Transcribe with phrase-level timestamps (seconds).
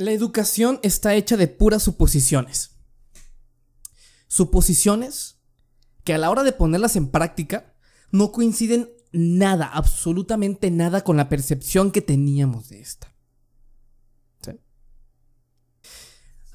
[0.00, 2.70] La educación está hecha de puras suposiciones.
[4.28, 5.36] Suposiciones
[6.04, 7.74] que a la hora de ponerlas en práctica
[8.10, 13.14] no coinciden nada, absolutamente nada con la percepción que teníamos de esta.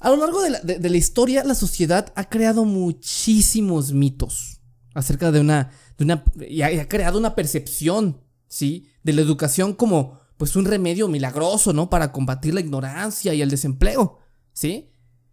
[0.00, 4.60] A lo largo de la, historia, la sociedad ha creado muchísimos mitos
[4.92, 8.88] acerca de una, de una y ha, creado una percepción, ¿sí?
[9.04, 11.90] De la educación como, pues, un remedio milagroso, ¿no?
[11.90, 14.18] Para combatir la ignorancia y el desempleo,
[14.52, 14.90] ¿sí?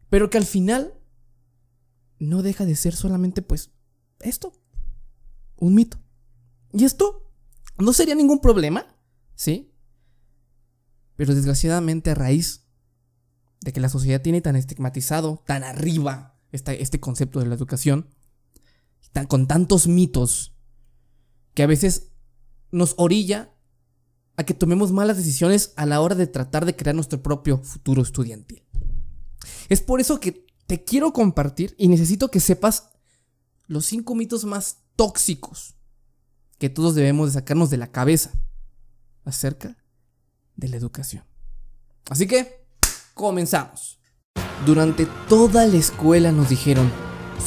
[0.10, 0.94] Pero que al final
[2.20, 3.72] no deja de ser solamente, pues,
[4.20, 4.54] esto,
[5.58, 6.00] un mito.
[6.72, 7.32] Y esto
[7.78, 8.96] no sería ningún problema,
[9.36, 9.74] ¿sí?
[11.16, 12.66] Pero desgraciadamente a raíz
[13.62, 18.10] de que la sociedad tiene tan estigmatizado, tan arriba este concepto de la educación,
[19.28, 20.56] con tantos mitos,
[21.54, 22.12] que a veces
[22.72, 23.53] nos orilla
[24.36, 28.02] a que tomemos malas decisiones a la hora de tratar de crear nuestro propio futuro
[28.02, 28.64] estudiantil.
[29.70, 32.90] Es por eso que te quiero compartir y necesito que sepas
[33.68, 35.76] los cinco mitos más tóxicos
[36.58, 38.32] que todos debemos de sacarnos de la cabeza
[39.26, 39.78] acerca
[40.56, 41.24] de la educación.
[42.10, 42.64] Así que,
[43.14, 44.00] Comenzamos.
[44.66, 46.90] Durante toda la escuela nos dijeron,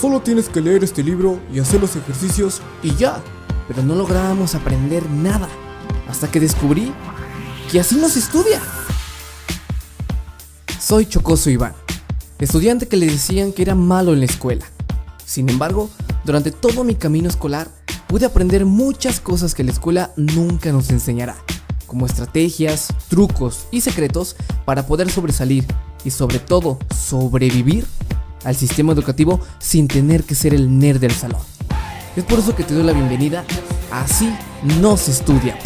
[0.00, 3.20] solo tienes que leer este libro y hacer los ejercicios y ya.
[3.66, 5.48] Pero no lográbamos aprender nada,
[6.08, 6.92] hasta que descubrí
[7.70, 8.60] que así no se estudia.
[10.80, 11.74] Soy Chocoso Iván,
[12.38, 14.66] estudiante que le decían que era malo en la escuela.
[15.24, 15.90] Sin embargo,
[16.24, 17.68] durante todo mi camino escolar
[18.06, 21.36] pude aprender muchas cosas que la escuela nunca nos enseñará
[21.86, 25.64] como estrategias, trucos y secretos para poder sobresalir
[26.04, 27.86] y sobre todo sobrevivir
[28.44, 31.40] al sistema educativo sin tener que ser el nerd del salón.
[32.16, 33.44] Es por eso que te doy la bienvenida
[33.90, 34.34] Así
[34.80, 35.58] no se estudia.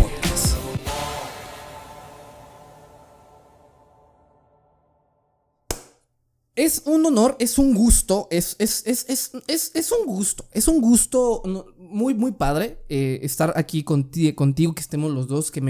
[6.60, 11.42] Es un honor, es un gusto, es, es, es, es, un gusto, es un gusto
[11.78, 15.62] muy, muy padre eh, estar aquí contigo, contigo, que estemos los dos, que,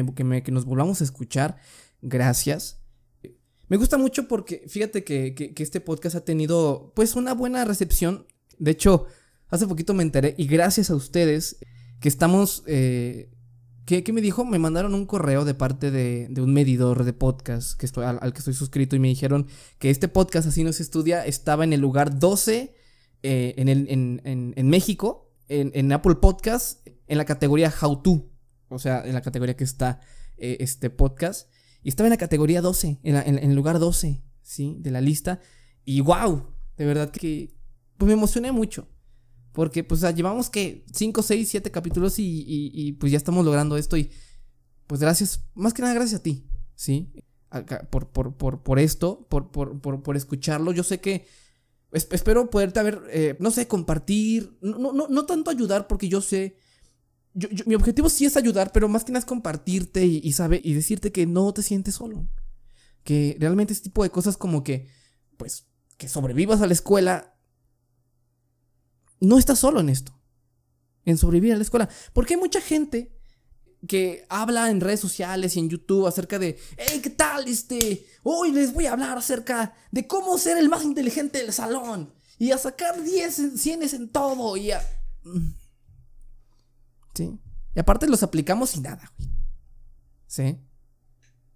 [0.43, 1.59] que, nos volvamos a escuchar.
[2.03, 2.81] Gracias.
[3.69, 8.27] Me gusta mucho porque fíjate que, este podcast ha tenido pues una buena recepción.
[8.59, 9.07] De hecho,
[9.49, 11.59] hace poquito me enteré y gracias a ustedes
[12.01, 12.65] que estamos...
[12.67, 13.31] Eh,
[14.03, 14.45] ¿qué, me dijo?
[14.45, 18.39] Me mandaron un correo de parte de, un medidor de podcast que estoy, al, que
[18.39, 19.47] estoy suscrito y me dijeron
[19.79, 22.75] que este podcast así no se estudia estaba en el lugar 12
[23.23, 28.31] eh, en, el, en, en México en, Apple Podcast en la categoría How To.
[28.69, 30.01] O sea, en la categoría que está
[30.37, 31.51] eh, este podcast.
[31.83, 34.77] Y estaba en la categoría 12, en, el lugar 12, ¿sí?
[34.81, 35.41] De la lista.
[35.85, 37.57] Y wow, de verdad que
[37.97, 38.89] pues me emocioné mucho.
[39.53, 43.97] Porque pues llevamos que 5, 6, 7 capítulos y, pues ya estamos logrando esto.
[43.97, 44.11] Y
[44.87, 47.13] pues gracias, más que nada gracias a ti, ¿sí?
[47.91, 50.73] Por, por, por, por esto, por, por, por, escucharlo.
[50.73, 51.27] Yo sé que
[51.93, 56.57] espero poderte haber, eh, no sé, compartir, no, no, no tanto ayudar porque yo sé,
[57.67, 61.13] mi objetivo sí es ayudar, pero más que nada es compartirte y, y, y decirte
[61.13, 62.29] que no te sientes solo.
[63.05, 64.89] Que realmente este tipo de cosas como que,
[65.37, 65.67] pues,
[65.97, 67.37] que sobrevivas a la escuela,
[69.21, 70.19] no estás solo en esto,
[71.05, 71.89] en sobrevivir a la escuela.
[72.13, 73.17] Porque hay mucha gente
[73.87, 77.49] que habla en redes sociales y en YouTube acerca de, hey, ¿qué tal?
[77.49, 82.13] Este, hoy les voy a hablar acerca de cómo ser el más inteligente del salón
[82.39, 84.81] y a sacar 10 100 en todo y a...
[85.25, 85.55] Mm.
[87.15, 87.39] Sí.
[87.75, 89.13] Y aparte los aplicamos sin nada,
[90.27, 90.59] ¿Sí?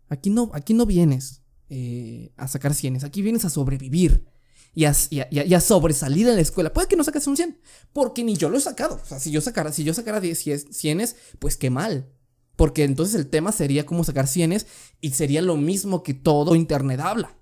[0.08, 4.26] Aquí no, aquí no vienes eh, a sacar 100, aquí vienes a sobrevivir.
[4.74, 4.92] Y a,
[5.30, 6.72] y, sobresalir en la escuela.
[6.72, 7.58] Puede que no saques un 100,
[7.92, 9.00] porque ni yo lo he sacado.
[9.02, 11.08] O sea, si yo sacara, si yo sacara 10 100,
[11.38, 12.10] pues qué mal.
[12.56, 14.66] Porque entonces el tema sería cómo sacar cienes
[15.00, 17.36] y sería lo mismo que todo Internet habla.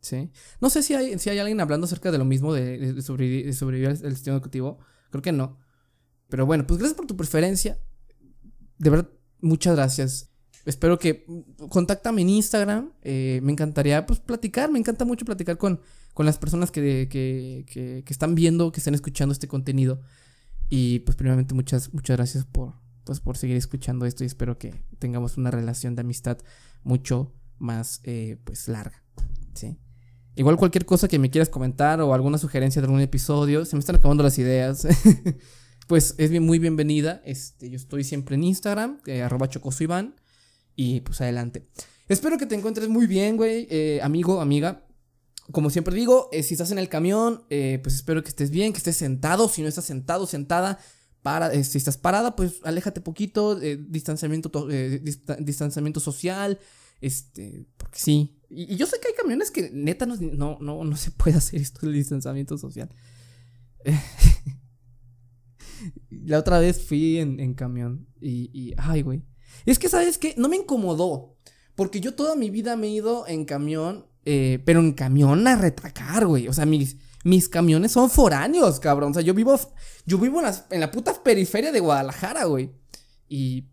[0.00, 0.30] ¿Sí?
[0.60, 4.14] No sé si hay, si hay alguien hablando acerca de lo mismo de, sobrevivir, al
[4.14, 4.78] sistema educativo.
[5.10, 5.58] Creo que no.
[6.28, 7.78] Pero bueno, pues gracias por tu preferencia.
[8.78, 9.10] De verdad,
[9.40, 10.31] muchas gracias.
[10.64, 11.26] Espero que
[11.68, 12.92] contáctame en Instagram.
[13.02, 14.70] Eh, me encantaría pues platicar.
[14.70, 15.80] Me encanta mucho platicar con,
[16.14, 20.00] con las personas que, que, que, que están viendo, que están escuchando este contenido.
[20.68, 24.82] Y pues primeramente muchas, muchas gracias por, pues por seguir escuchando esto y espero que
[24.98, 26.38] tengamos una relación de amistad
[26.82, 29.02] mucho más eh, pues larga,
[29.54, 29.76] ¿sí?
[30.34, 33.80] Igual cualquier cosa que me quieras comentar o alguna sugerencia de algún episodio, se me
[33.80, 34.86] están acabando las ideas,
[35.86, 37.20] pues es muy bienvenida.
[37.26, 40.14] Este, yo estoy siempre en Instagram, eh, arroba chocosoiván,
[40.76, 41.66] y pues adelante.
[42.08, 44.86] Espero que te encuentres muy bien, güey, eh, amigo, amiga.
[45.50, 48.96] Como siempre digo, si estás en el camión, pues espero que estés bien, que estés
[48.96, 49.48] sentado.
[49.48, 50.78] Si no estás sentado, sentada,
[51.22, 55.00] para, eh, si estás parada, pues aléjate poquito, eh, distanciamiento, eh,
[55.40, 56.58] distanciamiento social,
[57.00, 60.96] este, porque sí, Y, yo sé que hay camiones que neta no, no, no, no
[60.96, 62.90] se puede hacer esto del distanciamiento social.
[66.10, 69.22] la otra vez fui en, camión y, ay, güey.
[69.66, 70.34] Es que, ¿sabes qué?
[70.36, 71.36] No me incomodó.
[71.74, 75.56] Porque yo toda mi vida me he ido en camión, eh, pero en camión a
[75.56, 76.48] retacar, güey.
[76.48, 79.12] O sea, mis, mis camiones son foráneos, cabrón.
[79.12, 79.58] O sea, yo vivo,
[80.04, 82.72] yo vivo en, la puta periferia de Guadalajara, güey.
[83.28, 83.68] Y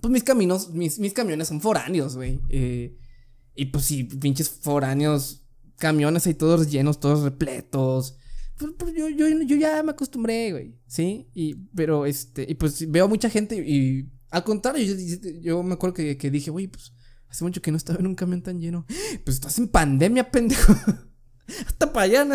[0.00, 2.40] pues mis caminos, mis, mis camiones son foráneos, güey.
[2.50, 2.96] Eh,
[3.54, 5.46] y pues sí, pinches foráneos,
[5.76, 8.18] camiones ahí todos llenos, todos repletos.
[8.58, 10.74] Pues, pues yo, yo, yo, ya me acostumbré, güey.
[10.86, 14.96] Sí, y, pero este, y pues veo mucha gente y al contrario,
[15.42, 16.92] yo, me acuerdo que, que dije, güey, pues
[17.28, 18.84] hace mucho que no estaba en un camión tan lleno.
[19.24, 20.74] Pues estás en pandemia, pendejo.
[21.66, 22.26] Hasta para allá.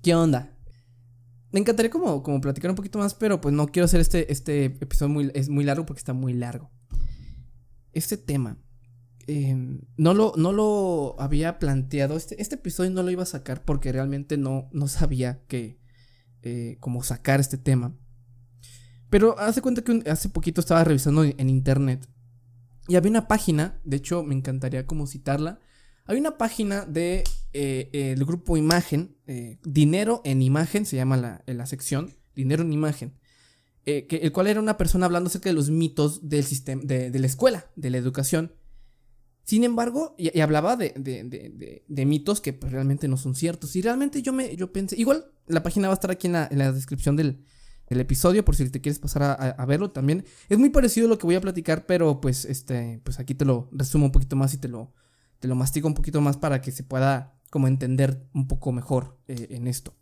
[0.00, 0.56] ¿Qué onda?
[1.50, 4.66] Me encantaría como, como platicar un poquito más, pero pues no quiero hacer este, este
[4.66, 6.70] episodio muy, es muy largo porque está muy largo.
[7.92, 8.62] Este tema
[9.26, 12.16] em, no, lo, no lo había planteado.
[12.16, 15.80] Este, este episodio no lo iba a sacar porque realmente no, no sabía que
[16.42, 17.98] eh, cómo sacar este tema.
[19.12, 22.08] Pero hace cuenta que hace poquito estaba revisando en internet
[22.88, 25.60] y había una página, de hecho me encantaría como citarla,
[26.06, 27.22] hay una página de
[27.52, 33.12] eh, grupo Imagen, eh, Dinero en Imagen, se llama la, la sección, Dinero en Imagen,
[33.84, 37.10] eh, que, el cual era una persona hablando acerca de los mitos del sistema, de,
[37.10, 38.54] la escuela, de la educación.
[39.44, 40.94] Sin embargo, y, hablaba de,
[41.86, 43.76] de, mitos que pues, realmente no son ciertos.
[43.76, 46.72] Y realmente yo me yo pensé, igual la página va a estar aquí en la,
[46.72, 47.44] descripción del,
[48.00, 50.24] episodio por si te quieres pasar a, a, verlo también.
[50.48, 53.44] Es muy parecido a lo que voy a platicar, pero pues este pues aquí te
[53.44, 54.92] lo resumo un poquito más y te lo
[55.40, 59.18] te lo mastico un poquito más para que se pueda como entender un poco mejor
[59.26, 59.94] eh, en esto.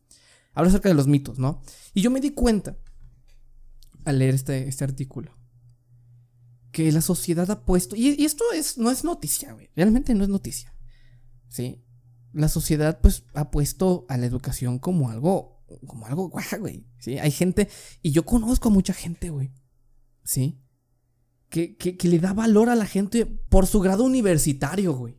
[0.53, 1.63] Habla acerca de los mitos, ¿no?
[1.95, 2.77] Y yo me di cuenta
[4.05, 5.37] al leer este, este artículo
[6.73, 10.31] que la sociedad ha puesto, y, esto es, no es noticia, güey, realmente no es
[10.31, 10.75] noticia,
[11.49, 11.83] ¿sí?
[12.33, 15.50] La sociedad pues ha puesto a la educación como algo,
[15.87, 17.19] como algo guaja, güey, ¿sí?
[17.19, 17.69] Hay gente,
[18.03, 19.53] y yo conozco a mucha gente, güey,
[20.25, 20.61] ¿sí?
[21.49, 25.19] Que, que, le da valor a la gente por su grado universitario, güey.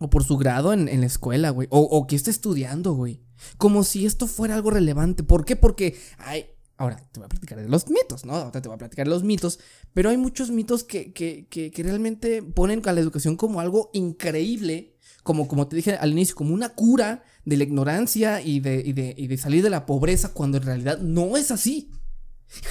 [0.00, 1.68] O por su grado en, la escuela, güey.
[1.70, 3.22] O, o, que esté estudiando, güey.
[3.56, 5.22] Como si esto fuera algo relevante.
[5.22, 5.54] ¿Por qué?
[5.54, 6.46] Porque hay...
[6.76, 8.34] Ahora, te voy a platicar de los mitos, ¿no?
[8.34, 9.60] Ahora te voy a platicar de los mitos.
[9.92, 13.90] Pero hay muchos mitos que, que, que, que realmente ponen a la educación como algo
[13.92, 14.96] increíble.
[15.30, 18.92] Como, como te dije al inicio, como una cura de la ignorancia y de, y
[18.92, 21.88] de, y de salir de la pobreza cuando en realidad no es así.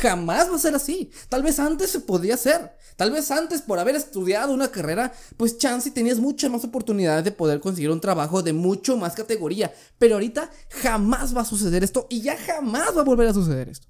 [0.02, 1.10] Jamás va a ser así.
[1.30, 2.76] Tal vez antes se podía hacer.
[2.98, 7.32] Tal vez antes, por haber estudiado una carrera, pues chance tenías muchas más oportunidades de
[7.32, 9.74] poder conseguir un trabajo de mucho más categoría.
[9.98, 13.70] Pero ahorita jamás va a suceder esto y ya jamás va a volver a suceder
[13.70, 13.88] esto.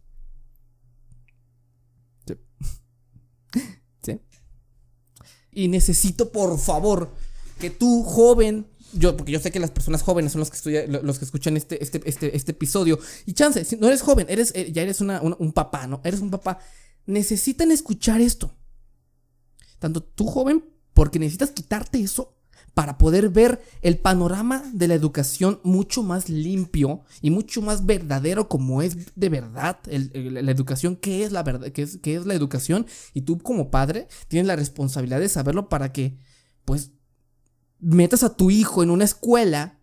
[2.28, 2.36] Sí.
[4.04, 4.22] ¿Sí?
[5.54, 7.12] Y necesito, por favor,
[7.60, 11.20] que tú, joven, yo, porque yo sé que las personas jóvenes son los que, los
[11.20, 13.00] que escuchan este, este, este, este episodio.
[13.26, 16.02] Y chance, si no eres joven, eres, eh, ya eres un papá, ¿no?
[16.04, 16.60] Eres un papá.
[17.06, 18.52] Necesitan escuchar esto.
[19.78, 22.36] Tanto tú, joven, porque necesitas quitarte eso
[22.74, 28.48] para poder ver el panorama de la educación mucho más limpio y mucho más verdadero
[28.48, 32.36] como es de verdad la educación, qué es la verdad, qué es, qué es la
[32.36, 36.18] educación y tú como padre tienes la responsabilidad de saberlo para que
[36.64, 36.92] pues
[37.80, 39.80] metas a tu hijo en una escuela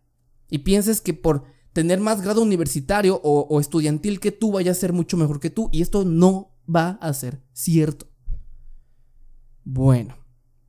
[0.49, 4.93] y pienses que por tener más grado universitario o, estudiantil que tú vaya a ser
[4.93, 5.69] mucho mejor que tú.
[5.73, 8.07] Y esto no va a ser cierto.
[9.65, 10.17] Bueno,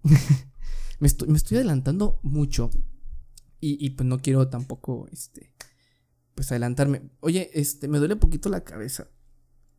[0.99, 2.69] me, estoy, adelantando mucho
[3.59, 5.53] y, pues no quiero tampoco, este,
[6.35, 7.09] pues adelantarme.
[7.21, 9.07] Oye, este, me duele poquito la cabeza.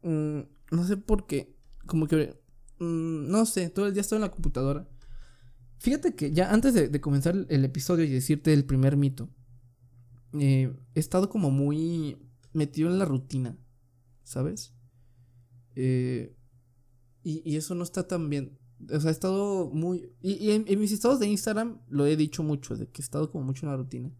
[0.02, 0.40] Mm,
[0.70, 2.40] no sé por qué, como que,
[2.78, 4.88] mm, no sé, todo el día estoy en la computadora
[5.78, 9.30] Fíjate que ya antes de, comenzar el episodio y decirte el primer mito,
[10.38, 12.18] eh, he estado como muy
[12.52, 13.56] metido en la rutina,
[14.24, 14.74] ¿sabes?
[15.76, 16.36] Eh,
[17.22, 18.58] y, eso no está tan bien.
[18.90, 20.10] O sea, he estado muy...
[20.20, 23.44] Y, en, mis estados de Instagram lo he dicho mucho, de que he estado como
[23.44, 24.12] mucho en la rutina.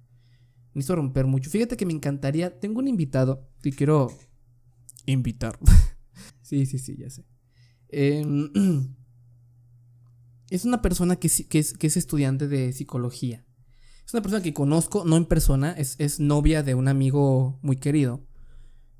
[0.74, 1.50] Necesito romper mucho.
[1.50, 2.60] Fíjate que me encantaría...
[2.60, 4.12] Tengo un invitado que quiero
[5.06, 5.58] invitar.
[6.42, 7.24] sí, sí, sí, ya sé.
[7.88, 8.22] Eh,
[10.50, 13.45] es una persona que, es, que, es, estudiante de psicología.
[14.07, 17.76] Es una persona que conozco, no en persona, es, es novia de un amigo muy
[17.76, 18.26] querido.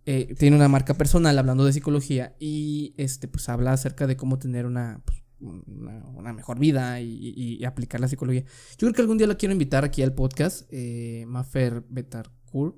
[0.05, 4.39] Eh, tiene una marca personal hablando de psicología y este, pues habla acerca de cómo
[4.39, 8.43] tener una, pues, una, mejor vida y, aplicar la psicología.
[8.43, 12.77] Yo creo que algún día la quiero invitar aquí al podcast, eh, Mafer Betarcourt,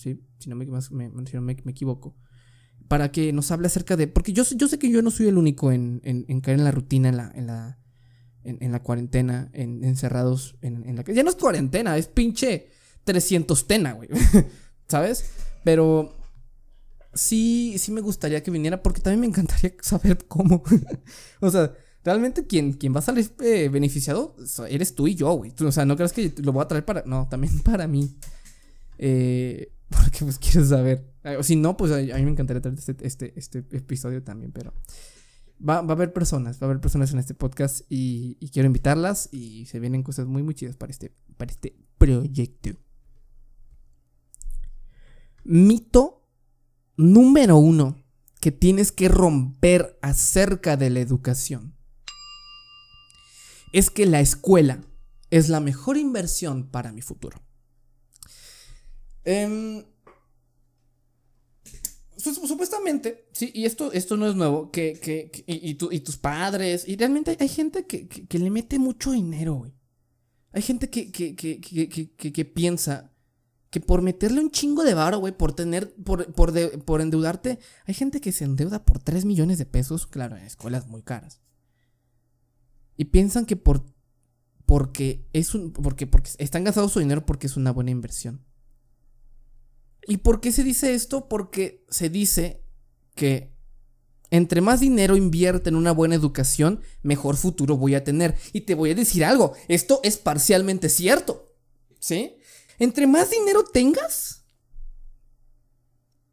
[0.00, 0.20] ¿sí?
[0.38, 2.16] si no me, me, me, equivoco,
[2.88, 4.08] para que nos hable acerca de...
[4.08, 6.72] Porque yo, yo sé que yo no soy el único en, en, caer en la
[6.72, 7.81] rutina, en la
[8.44, 12.68] en, la cuarentena, encerrados en, en la Ya no es cuarentena, es pinche
[13.04, 14.08] 300 tena, güey.
[14.88, 15.30] ¿Sabes?
[15.64, 16.14] Pero
[17.14, 20.62] sí, sí me gustaría que viniera porque también me encantaría saber cómo.
[21.40, 21.72] o sea,
[22.04, 24.36] realmente quien, quien va a salir eh, beneficiado
[24.68, 25.52] eres tú y yo, güey.
[25.60, 27.02] O sea, no creas que lo voy a traer para...
[27.06, 28.16] No, también para mí.
[28.98, 31.12] Eh, porque pues quiero saber.
[31.38, 34.72] O si no, pues a, mí me encantaría traer este, este, este episodio también, pero...
[35.60, 39.28] Va, va, a haber personas, va a haber personas en este podcast y, quiero invitarlas
[39.32, 42.70] y se vienen cosas muy, muy chidas para este, para este proyecto.
[45.44, 46.28] Mito
[46.96, 47.96] número uno
[48.40, 51.74] que tienes que romper acerca de la educación
[53.72, 54.80] es que la escuela
[55.30, 57.40] es la mejor inversión para mi futuro.
[59.24, 59.84] Em,
[62.22, 67.36] supuestamente, sí, y esto, esto no es nuevo, que, que, y, tus padres, y realmente
[67.38, 69.70] hay, gente que, que, le mete mucho dinero.
[70.52, 73.12] Hay gente que, piensa
[73.70, 76.52] que por meterle un chingo de varo, güey, por tener, por, por,
[76.84, 80.86] por endeudarte, hay gente que se endeuda por 3 millones de pesos, claro, en escuelas
[80.86, 81.40] muy caras.
[82.96, 83.84] Y piensan que por
[84.66, 88.44] porque es un porque porque están gastando su dinero porque es una buena inversión.
[90.06, 91.28] ¿Y por qué se dice esto?
[91.28, 92.64] Porque se dice
[93.14, 93.52] que
[94.30, 98.36] entre más dinero invierte en una buena educación, mejor futuro voy a tener.
[98.52, 101.54] Y te voy a decir algo, esto es parcialmente cierto.
[102.00, 102.36] ¿Sí?
[102.78, 104.44] Entre más dinero tengas,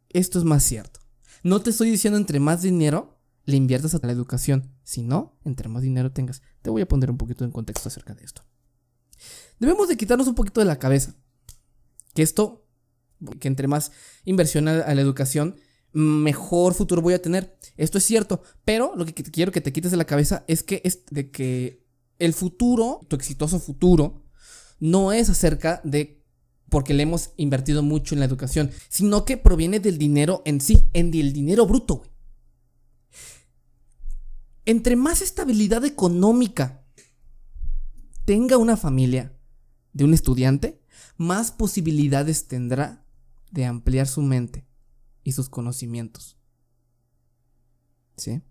[0.10, 1.00] esto es más cierto.
[1.44, 4.74] No te estoy diciendo entre más dinero le inviertas a la educación.
[4.84, 6.42] Si no, entre más dinero tengas.
[6.62, 8.44] Te voy a poner un poquito en contexto acerca de esto.
[9.60, 11.16] Debemos de quitarnos un poquito de la cabeza
[12.14, 12.59] que esto,
[13.40, 13.92] que entre más
[14.26, 15.56] inversión a, la educación,
[15.94, 17.58] mejor futuro voy a tener.
[17.78, 20.82] Esto es cierto, pero lo que quiero que te quites de la cabeza es que,
[20.84, 21.86] es de que
[22.20, 24.24] el futuro, tu exitoso futuro,
[24.80, 26.20] no es acerca de
[26.70, 30.86] porque le hemos invertido mucho en la educación, sino que proviene del dinero en sí,
[30.94, 32.04] en el dinero bruto,
[34.70, 36.86] entre más estabilidad económica
[38.26, 39.36] tenga una familia
[39.94, 40.80] de un estudiante,
[41.18, 43.04] más posibilidades tendrá
[43.52, 44.68] de ampliar su mente
[45.24, 46.38] y sus conocimientos.
[48.18, 48.42] ¿Sí?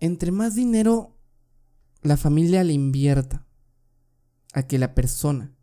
[0.00, 1.16] Entre más dinero
[2.02, 3.46] la familia le invierta
[4.52, 5.54] a que la persona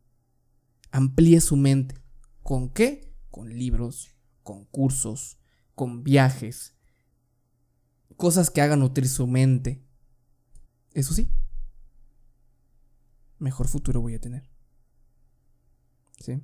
[0.91, 1.95] amplíe su mente.
[2.41, 3.15] ¿Con qué?
[3.31, 5.39] Con libros, con cursos,
[5.75, 6.75] con viajes,
[8.17, 9.83] cosas que hagan nutrir su mente.
[10.91, 11.31] Eso sí,
[13.39, 14.49] mejor futuro voy a tener.
[16.19, 16.41] ¿Sí?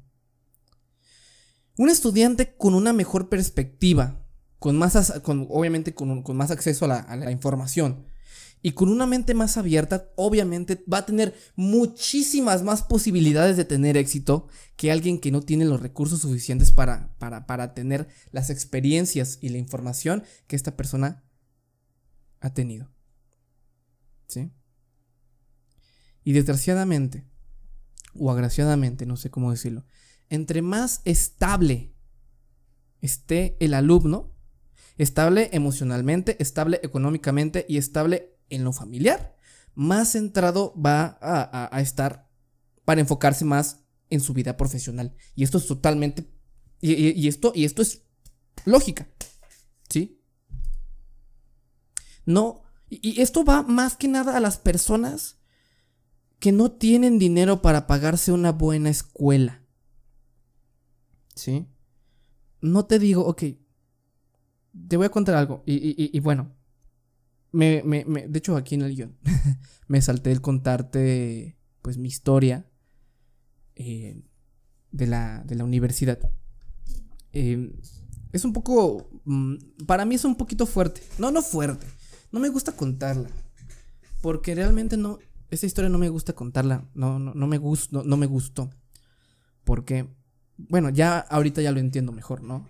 [1.80, 4.22] Un estudiante con una mejor perspectiva,
[4.60, 8.04] con más, con, obviamente con, más acceso a la, a la información
[8.62, 13.96] y con una mente más abierta, obviamente va a tener muchísimas más posibilidades de tener
[13.96, 19.38] éxito que alguien que no tiene los recursos suficientes para, para, para tener las experiencias
[19.40, 21.24] y la información que esta persona
[22.42, 22.92] ha tenido.
[24.28, 24.52] ¿Sí?
[26.26, 27.24] Y desgraciadamente,
[28.16, 29.86] o agraciadamente, no sé cómo decirlo,
[30.30, 31.94] entre más estable
[33.02, 34.36] esté el alumno,
[34.98, 39.36] estable emocionalmente, estable económicamente y estable en lo familiar,
[39.76, 42.30] más centrado va a, estar
[42.84, 45.16] para enfocarse más en su vida profesional.
[45.36, 46.30] Y esto es totalmente...
[46.82, 48.04] y, esto, y esto es
[48.66, 49.08] lógica.
[49.90, 50.22] ¿Sí?
[52.26, 55.38] No, y esto va más que nada a las personas
[56.40, 59.59] que no tienen dinero para pagarse una buena escuela.
[61.40, 61.68] ¿Sí?
[62.62, 63.44] No te digo, ok,
[64.88, 65.64] te voy a contar algo.
[65.66, 66.52] Y, bueno,
[67.52, 69.18] me, me, de hecho aquí en el guion
[69.88, 72.70] me salté el contarte pues mi historia
[73.76, 74.22] eh,
[74.92, 76.20] de, la, de la universidad.
[77.32, 77.72] Eh,
[78.34, 79.56] es un poco, mm,
[79.88, 81.02] para mí es un poquito fuerte.
[81.18, 81.88] No, no fuerte
[82.32, 83.30] no me gusta contarla.
[84.22, 85.20] Porque realmente no.
[85.50, 86.88] Esa historia no me gusta contarla.
[86.94, 88.04] No, no, no me gustó.
[88.04, 88.70] No, me gustó.
[89.64, 90.08] Porque.
[90.68, 92.68] Bueno, ya ahorita ya lo entiendo mejor, ¿no?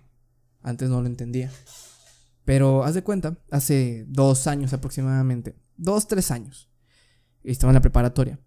[0.62, 1.50] Antes no lo entendía.
[2.44, 5.56] Pero haz de cuenta, hace dos años aproximadamente.
[5.76, 6.70] Dos, tres años.
[7.42, 8.38] Estaba en la preparatoria.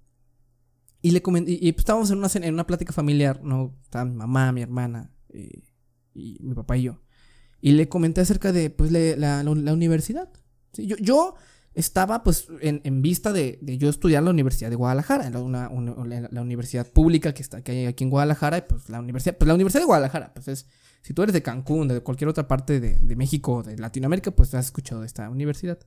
[1.01, 1.51] Y le comenté.
[1.51, 3.77] Y, pues, estábamos en una, en una plática familiar, ¿no?
[3.83, 5.11] Estaba mi mamá, mi hermana.
[5.29, 5.63] Eh,
[6.13, 7.01] y mi papá y yo.
[7.59, 10.29] Y le comenté acerca de pues, la, la universidad
[10.81, 11.35] yo,
[11.73, 16.41] estaba pues en, vista de, yo estudiar en la Universidad de Guadalajara, en la, la,
[16.41, 19.81] universidad pública que está que hay aquí en Guadalajara, pues la universidad, pues la Universidad
[19.81, 20.67] de Guadalajara, pues es,
[21.01, 24.65] si tú eres de Cancún, de cualquier otra parte de, México, de Latinoamérica, pues has
[24.65, 25.79] escuchado de esta universidad.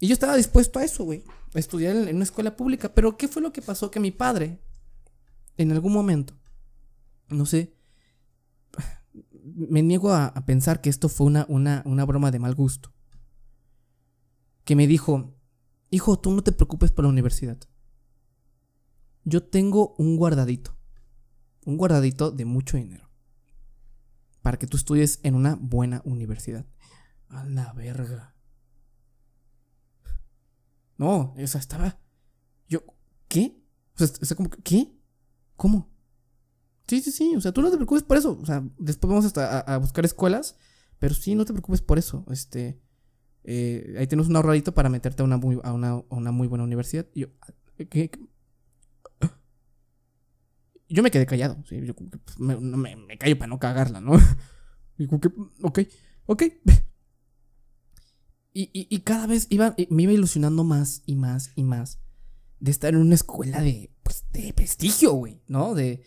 [0.00, 1.24] Y yo estaba dispuesto a eso, güey.
[1.54, 2.92] A estudiar en, una escuela pública.
[2.92, 3.90] Pero ¿qué fue lo que pasó?
[3.90, 4.60] Que mi padre,
[5.56, 6.36] en algún momento,
[7.28, 7.74] no sé,
[9.42, 12.93] me niego a, pensar que esto fue una, una, una broma de mal gusto.
[14.64, 15.34] Que me dijo,
[15.90, 17.58] hijo, tú no te preocupes por la universidad.
[19.24, 20.76] Yo tengo un guardadito.
[21.64, 23.10] Un guardadito de mucho dinero.
[24.42, 26.66] Para que tú estudies en una buena universidad.
[27.28, 28.34] A la verga.
[30.96, 31.98] No, o sea, estaba.
[32.68, 32.84] Yo,
[33.28, 33.60] ¿qué?
[33.98, 34.92] O sea, como, ¿qué?
[35.56, 35.90] ¿Cómo?
[36.86, 38.38] Sí, sí, sí, o sea, tú no te preocupes por eso.
[38.40, 40.56] O sea, después vamos hasta a, buscar escuelas,
[40.98, 42.24] pero sí, no te preocupes por eso.
[42.30, 42.80] Este,
[43.44, 46.48] eh, ahí tienes un ahorradito para meterte a una muy, a una, a una muy
[46.48, 47.06] buena universidad.
[47.14, 47.28] Y yo,
[47.90, 48.10] ¿qué?
[50.88, 51.80] Yo me quedé callado, pues,
[52.38, 54.12] me, me, callo para no cagarla, ¿no?
[54.98, 55.28] Digo que,
[55.62, 55.80] ok,
[56.26, 56.42] ok.
[58.56, 61.98] Y, y, cada vez iba, me iba ilusionando más y más y más
[62.60, 65.74] de estar en una escuela de, pues, de prestigio, güey, ¿no?
[65.74, 66.04] De,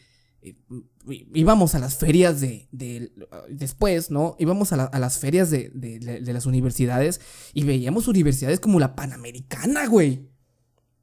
[1.33, 3.11] íbamos a las ferias de, de
[3.49, 4.35] después, ¿no?
[4.39, 7.21] Íbamos a, las ferias de, las universidades
[7.53, 10.29] y veíamos universidades como la Panamericana, güey.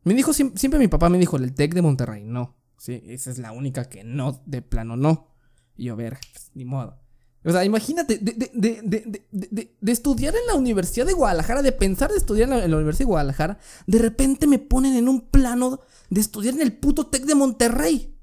[0.04, 2.56] Me dijo, siempre, mi papá me dijo, el TEC de Monterrey, no.
[2.76, 5.28] Sí, esa es la única que no, de plano no.
[5.76, 7.00] Y yo, ver, pues, ni modo.
[7.44, 12.70] O sea, imagínate, de, estudiar en la Universidad de Guadalajara, de pensar de estudiar en
[12.70, 16.72] la, Universidad de Guadalajara, de repente me ponen en un plano de estudiar en el
[16.72, 18.13] puto TEC de Monterrey.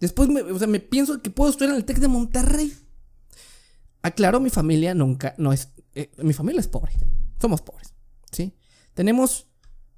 [0.00, 2.72] Después, me, o sea, me pienso que puedo estudiar en el TEC de Monterrey.
[4.02, 6.92] Aclaro, mi familia nunca, no es, eh, mi familia es pobre.
[7.40, 7.94] Somos pobres,
[8.30, 8.54] ¿sí?
[8.94, 9.48] Tenemos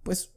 [0.03, 0.33] pues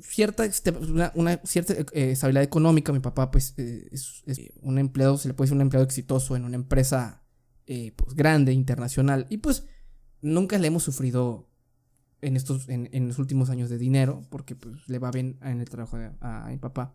[0.00, 2.92] cierta, este, una, cierta eh, estabilidad económica.
[2.92, 4.22] Mi papá pues eh, es,
[4.60, 7.22] un empleado, se le puede decir un empleado exitoso en una empresa
[7.66, 9.26] eh, pues grande, internacional.
[9.30, 9.66] Y pues
[10.20, 11.48] nunca le hemos sufrido
[12.20, 15.68] en estos, en, los últimos años de dinero, porque pues le va bien en el
[15.68, 16.94] trabajo a, mi papá.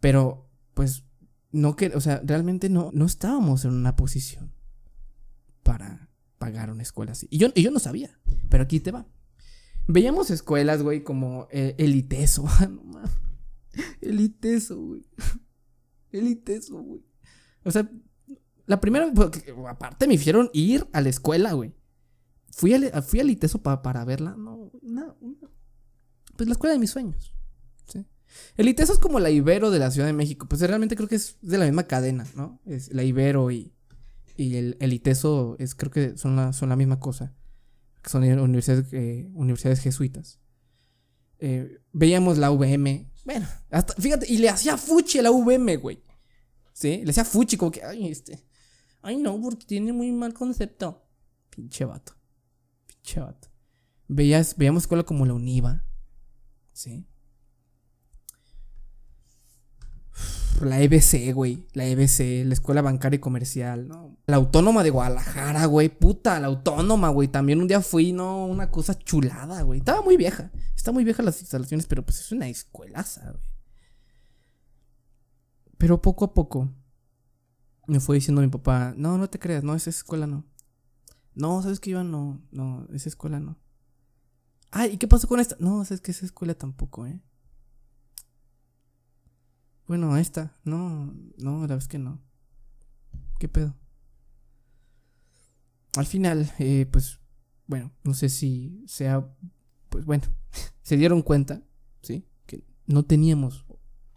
[0.00, 1.04] Pero pues
[1.52, 4.52] no que, o sea, realmente no, no estábamos en una posición
[5.62, 7.26] para pagar una escuela así.
[7.30, 9.06] Y yo, y yo no sabía, pero aquí te va.
[9.86, 12.44] Veíamos escuelas, güey, como eh, Eliteso.
[12.96, 13.10] Ah,
[14.00, 15.04] Eliteso, güey.
[16.12, 17.02] Eliteso, güey.
[17.64, 17.90] O sea,
[18.66, 19.12] la primera,
[19.68, 21.74] aparte me hicieron ir a la escuela, güey.
[22.52, 24.36] Fui a, fui a Eliteso para verla.
[24.36, 25.16] No, no,
[26.36, 27.33] Pues la escuela de mis sueños.
[28.56, 30.46] El ITESO es como la Ibero de la Ciudad de México.
[30.48, 32.60] Pues realmente creo que es de la misma cadena, ¿no?
[32.66, 33.72] Es la Ibero y,
[34.36, 37.34] y el, el ITESO es, creo que son la, son la misma cosa
[38.10, 40.38] son universidades, eh, universidades jesuitas.
[41.38, 43.10] Eh, veíamos la VM.
[43.24, 46.02] Bueno, hasta, fíjate, y le hacía fuchi a la VM, güey.
[46.72, 47.02] ¿Sí?
[47.04, 48.44] Le hacía fuchi, como que, ay, este.
[49.02, 51.06] Ay, no, porque tiene muy mal concepto.
[51.50, 52.14] Pinche vato.
[52.86, 53.48] Pinche vato.
[54.08, 55.84] Veías, veíamos escuela como la UNIVA.
[56.72, 57.06] ¿Sí?
[60.62, 61.66] La EBC, güey.
[61.72, 64.16] La EBC, la Escuela Bancaria y Comercial, ¿no?
[64.26, 65.88] La Autónoma de Guadalajara, güey.
[65.88, 67.28] Puta, la Autónoma, güey.
[67.28, 68.46] También un día fui, ¿no?
[68.46, 69.80] Una cosa chulada, güey.
[69.80, 70.50] Estaba muy vieja.
[70.76, 73.44] Está muy vieja las instalaciones, pero pues es una escuelaza, güey.
[75.78, 76.72] Pero poco a poco
[77.86, 80.44] me fue diciendo mi papá, no, no te creas, no, esa escuela no.
[81.34, 82.40] No, ¿sabes que yo no?
[82.50, 83.58] No, esa escuela no.
[84.70, 85.56] Ay, ¿y qué pasó con esta?
[85.58, 87.20] No, sabes que esa escuela tampoco, ¿eh?
[89.86, 90.56] Bueno, esta.
[90.64, 92.22] No, no, la es que no.
[93.38, 93.76] ¿Qué pedo?
[95.96, 97.20] Al final, eh, pues,
[97.66, 99.26] bueno, no sé si sea,
[99.90, 100.24] pues bueno,
[100.82, 101.62] se dieron cuenta,
[102.02, 102.26] ¿sí?
[102.46, 103.64] Que no teníamos,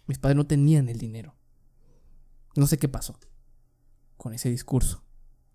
[0.07, 1.35] mis padres no tenían el dinero.
[2.55, 3.19] No sé qué pasó
[4.15, 5.03] con ese discurso,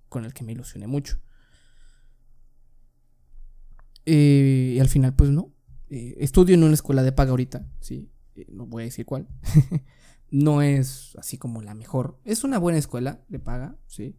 [0.09, 1.19] con el que me ilusioné mucho.
[4.07, 5.53] Eh, y al final, pues no.
[5.91, 8.11] Eh, estudio en una escuela de paga ahorita, ¿sí?
[8.49, 9.29] No voy a decir cuál.
[10.33, 12.19] No es así como la mejor.
[12.25, 14.19] Es una buena escuela de paga, sí.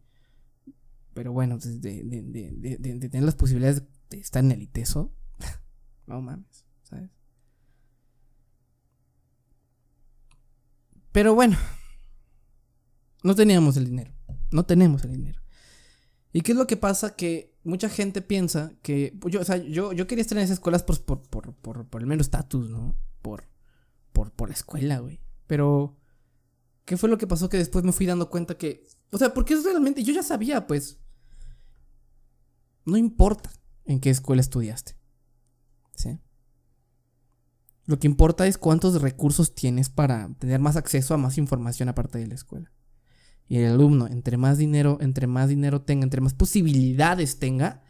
[1.16, 5.12] Pero bueno, de, tener las posibilidades de estar en el ITESO.
[6.06, 7.10] no mames, ¿sabes?
[11.12, 11.58] Pero bueno,
[13.24, 14.14] no teníamos el dinero.
[14.52, 15.42] No tenemos el dinero.
[16.32, 17.16] ¿Y qué es lo que pasa?
[17.16, 19.18] Que mucha gente piensa que.
[19.32, 22.02] Yo, o sea, yo, yo quería estar en esas escuelas por, por, por, por, por
[22.02, 22.96] el mero estatus, ¿no?
[23.24, 23.52] Por,
[24.14, 25.20] por, por la escuela, güey.
[25.48, 25.98] Pero
[26.86, 28.86] ¿Qué fue lo que pasó que después me fui dando cuenta que...
[29.12, 30.04] O sea, porque realmente...
[30.04, 31.00] Yo ya sabía, pues...
[32.86, 33.50] No importa
[33.86, 34.98] en qué escuela estudiaste.
[35.96, 36.20] ¿Sí?
[37.86, 42.18] Lo que importa es cuántos recursos tienes para tener más acceso a más información aparte
[42.18, 42.72] de la escuela.
[43.48, 47.84] Y el alumno, entre más dinero, entre más dinero tenga, entre más posibilidades tenga,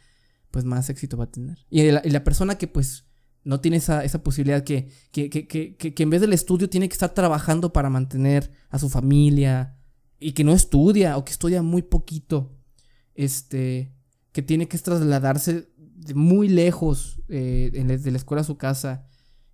[0.52, 1.66] pues más éxito va a tener.
[1.70, 3.06] Y la, y la persona que pues
[3.44, 6.94] no tiene esa, esa posibilidad, que, que, que, que, en vez del estudio tiene que
[6.94, 9.78] estar trabajando para mantener a su familia
[10.20, 12.56] y que no estudia o que estudia muy poquito,
[13.16, 13.94] este,
[14.32, 19.06] que tiene que trasladarse de muy lejos eh, de la escuela a su casa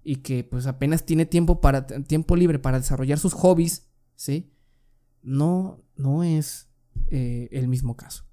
[0.03, 4.51] y que pues apenas tiene tiempo para tiempo libre para desarrollar sus hobbies, ¿sí?
[5.21, 6.69] No, no es
[7.09, 8.23] eh, el mismo caso.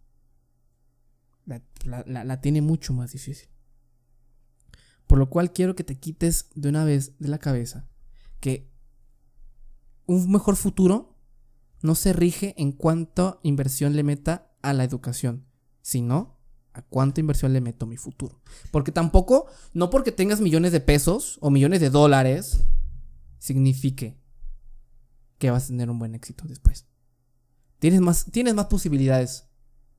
[1.85, 3.49] La- la tiene mucho más difícil.
[5.07, 7.89] Por lo cual quiero que te quites de una vez de la cabeza
[8.41, 8.71] que
[10.07, 11.17] un mejor futuro
[11.83, 15.47] no se rige en cuánta inversión le meta a la educación,
[15.83, 16.37] sino
[16.73, 18.41] a cuánta inversión le meto a mi futuro.
[18.71, 22.65] Porque tampoco, no porque tengas millones de pesos o millones de dólares,
[23.39, 24.19] signifique
[25.39, 26.87] que vas a tener un buen éxito después.
[27.79, 29.49] Tienes más, tienes más posibilidades.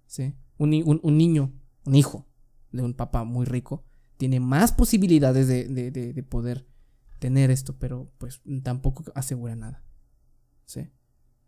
[0.08, 0.36] ¿sí?
[0.58, 1.54] Un, ni- un- un niño,
[1.86, 2.28] un hijo
[2.72, 3.86] de un papá muy rico,
[4.17, 6.67] tiene más posibilidades de, de- de- de poder
[7.19, 9.84] tener esto, pero pues tampoco asegura nada.
[10.65, 10.89] ¿sí?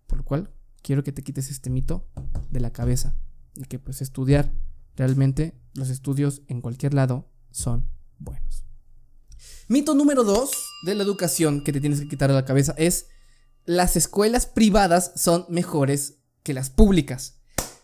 [0.08, 2.08] Por lo cual, quiero que te quites este mito
[2.50, 3.16] de la cabeza.
[3.56, 4.52] Y que pues estudiar,
[4.96, 8.66] realmente los estudios en cualquier lado son buenos.
[9.68, 10.52] Mito número dos
[10.86, 13.08] de la educación que te tienes que quitar de la cabeza es
[13.66, 17.39] las escuelas privadas son mejores que las públicas.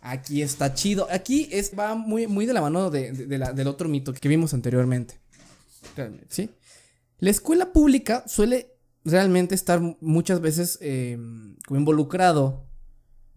[0.08, 1.08] Aquí está chido.
[1.12, 4.28] Aquí es, va muy, muy de la mano de- de- la- del otro mito que
[4.30, 5.20] vimos anteriormente.
[6.30, 6.50] ¿sí?
[7.20, 8.72] La escuela pública suele
[9.04, 10.78] realmente estar muchas veces
[11.68, 12.68] como involucrado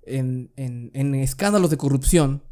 [0.02, 2.42] en, en- en escándalos de corrupción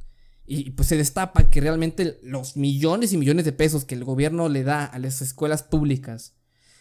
[0.46, 4.48] y pues se destapa que realmente los millones y millones de pesos que el gobierno
[4.48, 6.34] le da a las escuelas públicas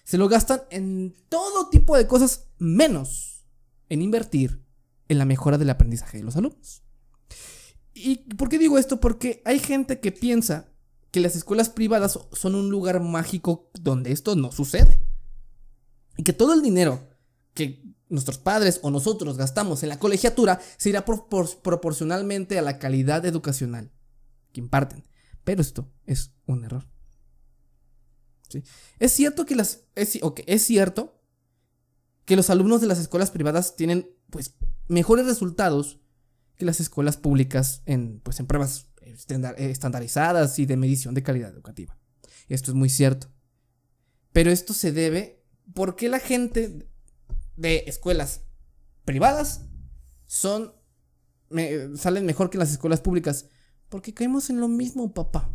[0.04, 3.46] se lo gastan en todo tipo de cosas menos
[3.90, 4.62] en invertir
[5.08, 6.84] en la mejora del aprendizaje de los alumnos.
[7.98, 9.00] ¿Y por qué digo esto?
[9.00, 10.68] Porque hay gente que piensa
[11.12, 15.00] que las escuelas privadas son un lugar mágico donde esto no sucede.
[16.18, 17.08] Y que todo el dinero
[17.54, 22.62] que nuestros padres o nosotros gastamos en la colegiatura se irá por- por- proporcionalmente a
[22.62, 23.92] la calidad educacional
[24.52, 25.08] que imparten.
[25.46, 26.86] Pero esto es un error.
[28.50, 28.64] ¿Sí?
[29.00, 29.86] Es cierto que las.
[29.96, 31.22] Es cierto
[32.26, 34.56] que los alumnos de las escuelas privadas tienen pues
[34.88, 36.00] mejores resultados
[36.58, 39.16] que las escuelas públicas en, pues, en pruebas eh,
[39.58, 41.98] estandarizadas y de medición de calidad educativa.
[42.48, 43.28] Esto es muy cierto.
[44.32, 46.88] Pero esto se debe porque la gente
[47.56, 48.42] de escuelas
[49.06, 49.62] privadas
[50.26, 50.74] son
[51.96, 53.46] salen mejor que las escuelas públicas
[53.90, 55.50] porque caemos en lo mismo, papá.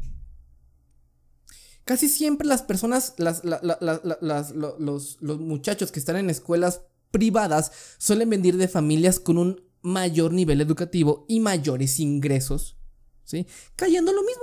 [1.85, 5.99] Casi siempre las personas, las, la- la- la- la- las- lo- los, los muchachos que
[5.99, 12.01] están en escuelas privadas suelen venir de familias con un mayor nivel educativo y mayores
[12.01, 12.77] ingresos,
[13.25, 13.47] ¿sí?
[13.77, 14.43] Cayendo en lo mismo.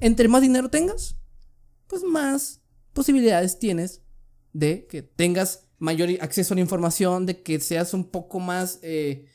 [0.00, 1.16] Entre más dinero tengas,
[1.86, 2.60] pues más
[2.92, 4.02] posibilidades tienes
[4.52, 9.26] de que tengas mayor acceso a la información, de que seas un poco más, eh,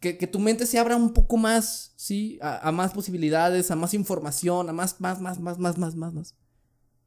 [0.00, 2.38] que, tu mente se abra un poco más, ¿sí?
[2.40, 6.12] A, a más posibilidades, a más información, a más, más, más, más, más, más, más,
[6.14, 6.34] más.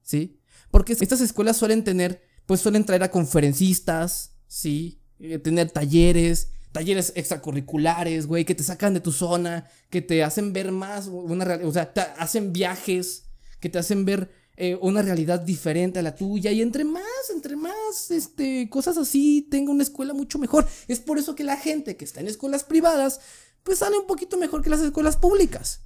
[0.03, 0.39] ¿Sí?
[0.69, 5.01] Porque estas escuelas suelen tener, pues suelen traer a conferencistas, ¿sí?
[5.19, 10.51] Eh, tener talleres, talleres extracurriculares, güey, que te sacan de tu zona, que te hacen
[10.51, 13.25] ver más una realidad, o sea, hacen viajes,
[13.61, 17.55] que te hacen ver eh, una realidad diferente a la tuya y entre más, entre
[17.55, 20.67] más, este, cosas así, tenga una escuela mucho mejor.
[20.87, 23.21] Es por eso que la gente que está en escuelas privadas,
[23.63, 25.81] pues sale un poquito mejor que las escuelas públicas.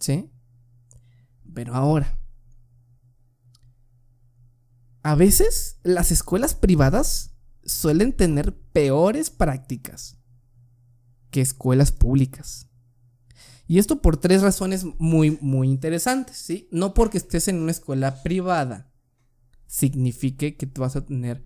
[0.00, 0.30] ¿Sí?
[1.52, 2.18] Pero ahora,
[5.02, 7.29] a veces las escuelas privadas
[7.70, 10.18] suelen tener peores prácticas
[11.30, 12.66] que escuelas públicas.
[13.66, 16.68] Y esto por tres razones muy, muy interesantes, ¿sí?
[16.72, 18.92] No porque estés en una escuela privada
[19.66, 21.44] signifique que tú vas a tener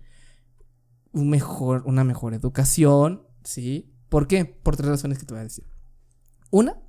[1.11, 3.93] un mejor, una mejor educación, ¿sí?
[4.09, 4.45] ¿Por qué?
[4.45, 5.67] Por tres razones que te voy a decir.
[6.49, 6.81] Una,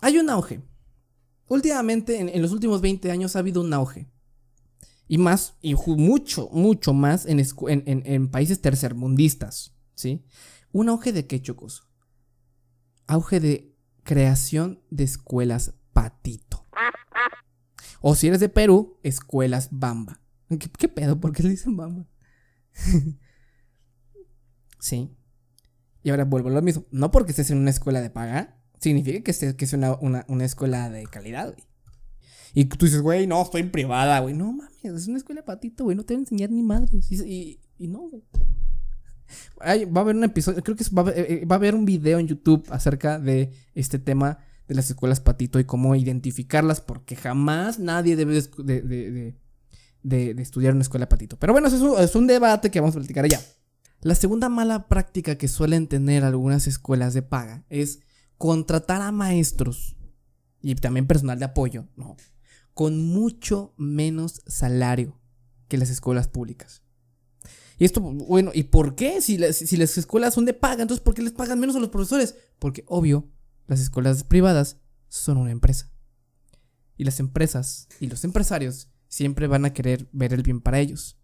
[0.00, 0.62] hay un auge.
[1.48, 4.08] Últimamente, en, en los últimos 20 años, ha habido un auge.
[5.06, 10.24] Y más, y mucho, mucho más en, en- en- países tercermundistas, ¿sí?
[10.72, 11.86] Un auge de qué, chocos?
[13.06, 16.66] Auge de creación de escuelas patito.
[18.00, 20.20] O si eres de Perú, escuelas bamba.
[20.48, 21.20] ¿Qué, qué pedo?
[21.20, 22.06] ¿Por qué le dicen bamba?
[24.78, 25.14] sí.
[26.02, 26.84] Y ahora vuelvo a lo mismo.
[26.90, 30.24] No porque estés en una escuela de paga, significa que, estés, que es una, una-
[30.28, 31.64] una escuela de calidad, güey.
[32.54, 34.32] Y tú dices, güey, no, estoy en privada, güey.
[34.34, 35.96] No mames, es una escuela de patito, güey.
[35.96, 37.10] No te van a enseñar ni madres.
[37.10, 38.22] Y, y, no, güey.
[39.60, 41.74] Va a haber un episodio, creo que es- va, a haber- eh, va a haber
[41.74, 44.38] un video en YouTube acerca de este tema
[44.68, 49.34] de las escuelas patito y cómo identificarlas, porque jamás nadie debe de,
[50.02, 51.38] de, estudiar en una escuela patito.
[51.38, 53.40] Pero bueno, eso es un debate que vamos a platicar allá.
[54.02, 58.00] La segunda mala práctica que suelen tener algunas escuelas de paga es
[58.36, 59.96] contratar a maestros
[60.60, 62.16] y también personal de apoyo, ¿no?
[62.74, 65.18] Con mucho menos salario
[65.68, 66.82] que las escuelas públicas.
[67.78, 69.20] Y esto, bueno, ¿y por qué?
[69.20, 71.80] Si las, si las escuelas son de paga, entonces ¿por qué les pagan menos a
[71.80, 72.36] los profesores?
[72.58, 73.28] Porque, obvio,
[73.66, 75.90] las escuelas privadas son una empresa.
[76.96, 81.18] Y las empresas y los empresarios siempre van a querer ver el bien para ellos,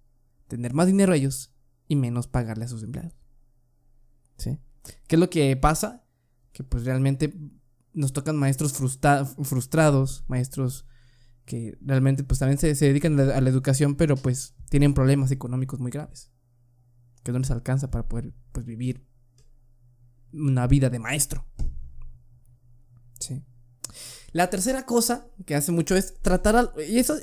[0.48, 1.52] tener más dinero a ellos
[1.86, 3.14] y menos pagarle a sus empleados.
[4.36, 4.58] ¿Sí?
[5.06, 6.04] ¿Qué es lo que pasa?
[6.52, 7.32] Que pues realmente
[7.92, 10.86] nos tocan maestros frustrados, maestros
[11.50, 15.90] que realmente pues también se, dedican a la, educación, pero pues tienen problemas económicos muy
[15.90, 16.30] graves.
[17.24, 19.04] Que no les alcanza para poder pues vivir
[20.32, 21.44] una vida de maestro.
[23.18, 23.42] Sí.
[24.30, 27.14] La tercera cosa que hace mucho es tratar al, y, esto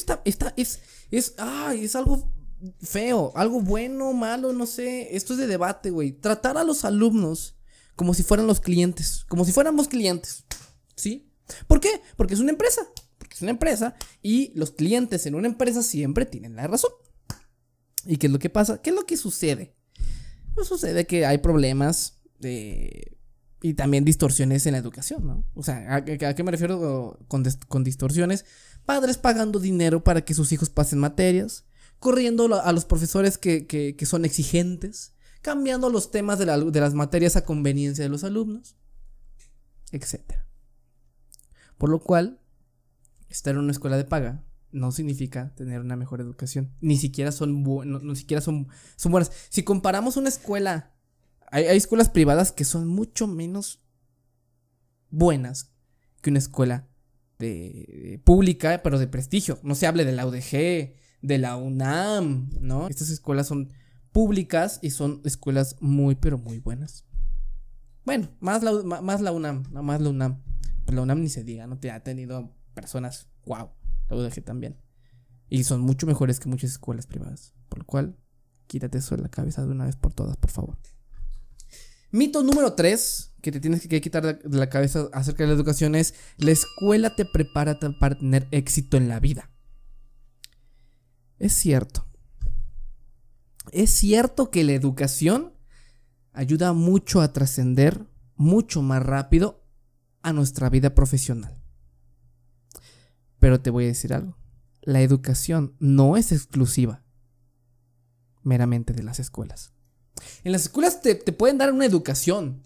[0.00, 0.80] está, está es,
[1.12, 2.34] es, ay, es algo
[2.80, 5.14] feo, algo bueno, malo, no sé.
[5.14, 6.10] Esto es de debate, güey.
[6.10, 7.56] Tratar a los alumnos
[7.94, 10.44] como si fueran los clientes, como si fuéramos clientes,
[10.96, 11.30] ¿sí?
[11.68, 12.02] ¿Por qué?
[12.16, 12.82] Porque es una empresa,
[13.36, 16.90] es una empresa y los clientes en una empresa siempre tienen la razón.
[18.06, 18.80] ¿Y qué es lo que pasa?
[18.80, 19.74] ¿Qué es lo que sucede?
[20.54, 23.16] Pues sucede que hay problemas de
[23.62, 25.44] y también distorsiones en la educación, ¿no?
[25.54, 28.44] O sea, ¿a, qué me refiero con, distorsiones?
[28.84, 31.64] Padres pagando dinero para que sus hijos pasen materias,
[31.98, 37.44] corriendo a los profesores que, son exigentes, cambiando los temas de, de, las materias a
[37.44, 38.76] conveniencia de los alumnos,
[39.90, 40.20] etc.
[41.76, 42.40] Por lo cual,
[43.28, 46.72] estar en una escuela de paga no significa tener una mejor educación.
[46.80, 49.30] Ni siquiera son, no, siquiera son, son buenas.
[49.48, 50.96] Si comparamos una escuela
[51.50, 53.80] hay, escuelas privadas que son mucho menos
[55.10, 55.72] buenas
[56.20, 56.88] que una escuela
[57.38, 59.58] de, pública, pero de prestigio.
[59.62, 62.88] No se hable de la UDG, de la UNAM, ¿no?
[62.88, 63.72] Estas escuelas son
[64.12, 67.04] públicas y son escuelas muy, pero muy buenas.
[68.04, 70.42] Bueno, más la, más la UNAM, más la UNAM.
[70.84, 73.72] Pero la UNAM ni se diga, no te ha tenido personas, wow,
[74.08, 74.78] la UDG también.
[75.48, 77.54] Y son mucho mejores que muchas escuelas privadas.
[77.68, 78.18] Por lo cual,
[78.66, 80.78] quítate eso de la cabeza de una vez por todas, por favor.
[82.12, 85.94] Mito número 3 que te tienes que quitar de la cabeza acerca de la educación
[85.94, 89.50] es la escuela te prepara para tener éxito en la vida.
[91.38, 92.06] Es cierto.
[93.72, 95.54] Es cierto que la educación
[96.32, 99.64] ayuda mucho a trascender mucho más rápido
[100.22, 101.65] a nuestra vida profesional.
[103.38, 104.36] Pero te voy a decir algo.
[104.82, 107.04] La educación no es exclusiva
[108.42, 109.72] meramente de las escuelas.
[110.44, 112.62] En las escuelas te, pueden dar una educación,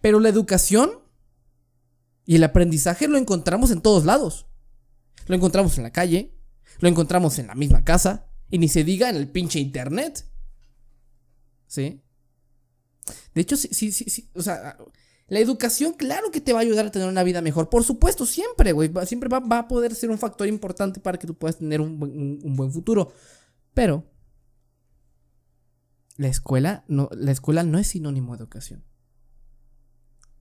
[0.00, 0.90] pero la educación
[2.24, 4.46] y el aprendizaje lo encontramos en todos lados.
[5.26, 6.38] Lo encontramos en la calle,
[6.78, 10.30] lo encontramos en la misma casa, y ni se diga en el pinche internet.
[11.66, 12.02] ¿Sí?
[13.34, 14.78] De hecho, sí, sí, sí, o sea,
[15.26, 17.70] la educación, claro que te va a ayudar a tener una vida mejor.
[17.70, 18.90] Por supuesto, siempre, güey.
[19.06, 22.70] Siempre va, a poder ser un factor importante para que tú puedas tener un buen
[22.70, 23.12] futuro.
[23.72, 24.04] Pero
[26.16, 28.84] la escuela no, la escuela no es sinónimo de educación.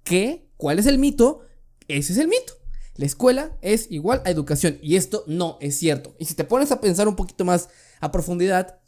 [0.04, 0.50] ¿Qué?
[0.58, 1.42] ¿Cuál es el mito?
[1.88, 2.54] Ese es el mito.
[2.96, 6.16] La escuela es igual a educación y esto no es cierto.
[6.20, 7.70] Y si te pones a pensar un poquito más
[8.00, 8.80] a profundidad,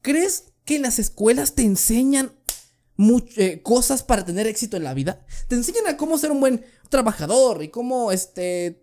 [0.00, 2.32] ¿crees que las escuelas te enseñan
[3.36, 5.24] eh, cosas para tener éxito en la vida?
[5.48, 8.82] Te enseñan a cómo ser un buen trabajador y cómo este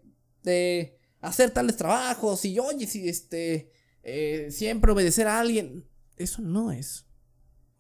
[1.22, 3.72] hacer tales trabajos y oye si este
[4.04, 5.88] eh, siempre obedecer a alguien.
[6.18, 7.06] Eso no es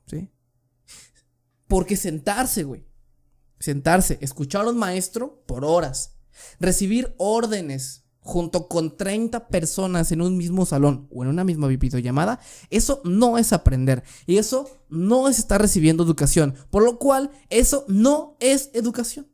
[0.05, 0.29] ¿Sí?
[1.67, 2.85] Porque sentarse, güey.
[3.59, 6.15] Sentarse, escuchar a un maestro por horas,
[6.59, 12.39] recibir órdenes junto con 30 personas en un mismo salón o en una misma videollamada,
[12.69, 17.85] eso no es aprender y eso no es estar recibiendo educación, por lo cual eso
[17.87, 19.27] no es educación.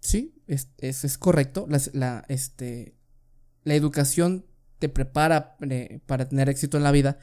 [0.00, 1.66] Sí, es, es, correcto.
[1.68, 2.96] La, este,
[3.62, 4.46] la educación
[4.78, 7.18] te prepara eh, para tener éxito en la vida,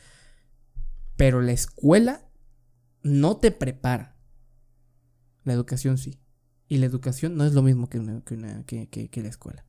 [1.16, 2.30] pero la escuela
[3.02, 4.20] no te prepara.
[5.44, 6.20] La educación sí.
[6.68, 8.00] Y la educación no es lo mismo que,
[8.66, 9.66] que, la escuela.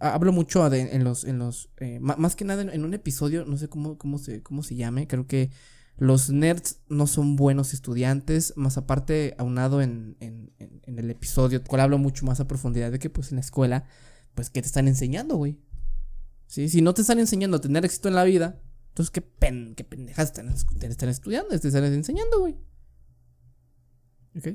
[0.00, 3.68] Hablo mucho en los, en los eh, más que nada en, un episodio, no sé
[3.68, 5.50] cómo, cómo, se, cómo se llame, creo que
[5.98, 11.82] los nerds no son buenos estudiantes, más aparte aunado en, en, en el episodio, cual
[11.82, 13.84] hablo mucho más a profundidad de que pues en la escuela,
[14.34, 15.58] pues ¿qué te están enseñando, güey?
[16.46, 16.68] ¿Sí?
[16.68, 18.60] Si no te están enseñando a tener éxito en la vida,
[18.92, 21.58] entonces, ¿qué, pen, qué pendejas están, están estudiando?
[21.58, 22.58] Te están enseñando, güey.
[24.36, 24.48] ¿Ok?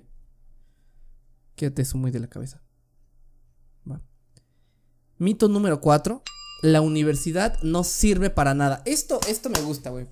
[1.58, 2.62] Quédate eso muy de la cabeza.
[5.18, 6.22] Mito número 4.
[6.62, 8.84] La universidad no sirve para nada.
[8.86, 10.06] Esto, esto me gusta, güey.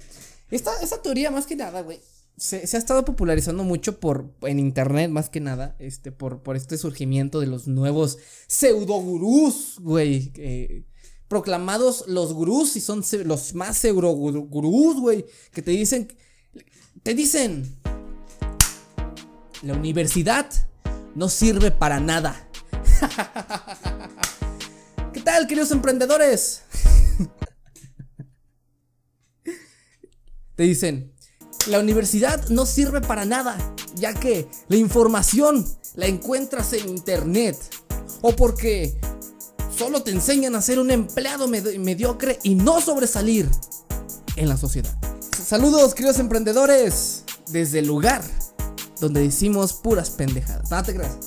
[0.50, 2.00] Esta, esta teoría, más que nada, güey.
[2.38, 6.78] Se, ha estado popularizando mucho por en internet, más que nada, este, por, por este
[6.78, 10.34] surgimiento de los nuevos pseudogurús, güey.
[11.28, 15.26] proclamados los gurús y son los más pseudogurús, güey.
[15.52, 16.08] Que te dicen,
[17.04, 17.78] te dicen,
[19.62, 20.48] la universidad
[21.16, 22.48] no sirve para nada.
[25.14, 26.62] ¿Qué tal, queridos emprendedores?
[30.56, 31.14] Te dicen,
[31.68, 33.58] la universidad no sirve para nada,
[33.96, 37.58] ya que la información la encuentras en internet.
[38.22, 39.00] O porque
[39.76, 43.50] solo te enseñan a ser un empleado mediocre y no sobresalir
[44.36, 44.98] en la sociedad.
[45.46, 48.24] Saludos, queridos emprendedores, desde el lugar
[49.00, 50.70] donde decimos puras pendejadas.
[50.70, 51.18] No te creas.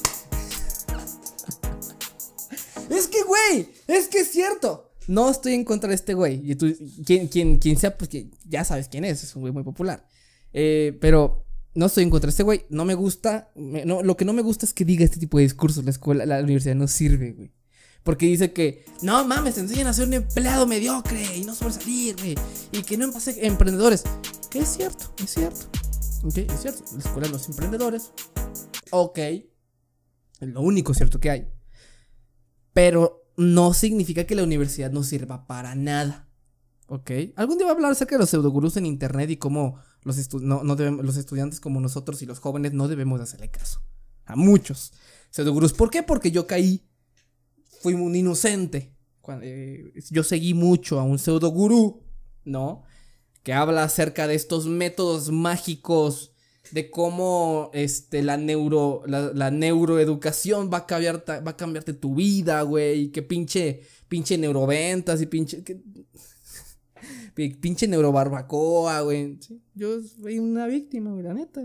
[2.90, 4.92] es que, güey, es que es cierto.
[5.06, 6.40] No estoy en contra de este güey.
[6.50, 9.22] Y tú, quien, quien, quien sea, pues que ya sabes quién es.
[9.22, 10.06] Es un güey muy popular.
[10.52, 12.66] Eh, pero no estoy en contra de este güey.
[12.68, 13.50] No me gusta.
[13.54, 15.84] no, lo que no me gusta es que diga este tipo de discursos.
[15.84, 17.52] La escuela, la universidad no sirve, güey.
[18.02, 22.16] Porque dice que, no mames, te enseñan a ser un empleado mediocre y no sobresalir,
[22.16, 22.34] güey.
[22.72, 24.04] Y que no pase emprendedores.
[24.54, 25.66] Es cierto, es cierto.
[26.24, 26.84] Ok, es cierto.
[26.92, 28.12] La escuela no es emprendedores.
[28.90, 29.18] Ok.
[29.18, 31.48] Es lo único cierto que hay.
[32.72, 36.28] Pero no significa que la universidad no sirva para nada.
[36.88, 37.10] ¿Ok?
[37.36, 40.62] Algún día voy a hablar acerca de los pseudogurús en internet y cómo los, no,
[40.64, 43.82] los estudiantes como nosotros y los jóvenes no debemos hacerle caso.
[44.24, 44.92] A muchos
[45.30, 45.72] pseudogurús.
[45.72, 46.02] ¿Por qué?
[46.02, 46.84] Porque yo caí.
[47.80, 48.92] Fui un inocente.
[49.42, 52.02] Eh, yo seguí mucho a un pseudogurú,
[52.44, 52.82] ¿no?
[53.48, 56.34] Que habla acerca de estos métodos mágicos
[56.70, 62.60] de cómo este, la, neuro, la, neuroeducación va a, cambiar, va a cambiarte tu vida,
[62.60, 63.10] güey.
[63.10, 65.64] Que pinche, pinche neuroventas y pinche...
[65.64, 65.80] Que,
[67.62, 69.38] pinche neurobarbacoa, güey.
[69.74, 71.62] yo soy una víctima, güey, la neta.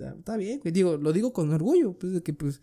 [0.00, 0.60] Está, bien.
[0.64, 2.60] Digo, lo digo con orgullo, pues, que, pues...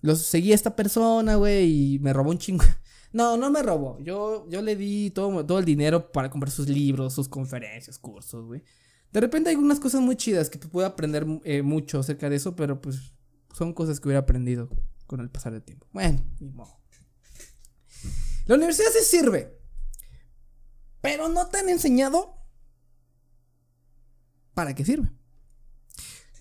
[0.00, 2.64] Los seguí a esta persona, güey, y me robó un chingo.
[3.12, 3.98] No, no me robó.
[4.00, 8.46] Yo, yo le di todo, todo el dinero para comprar sus libros, sus conferencias, cursos,
[8.46, 8.62] güey.
[9.12, 12.54] De repente hay unas cosas muy chidas que puedo aprender eh, mucho acerca de eso,
[12.54, 13.12] pero pues
[13.52, 14.68] son cosas que hubiera aprendido
[15.06, 15.86] con el pasar del tiempo.
[15.92, 16.78] Bueno, ni modo.
[18.46, 19.58] La universidad sí sirve,
[21.00, 22.36] pero no te han enseñado
[24.54, 25.10] para qué sirve.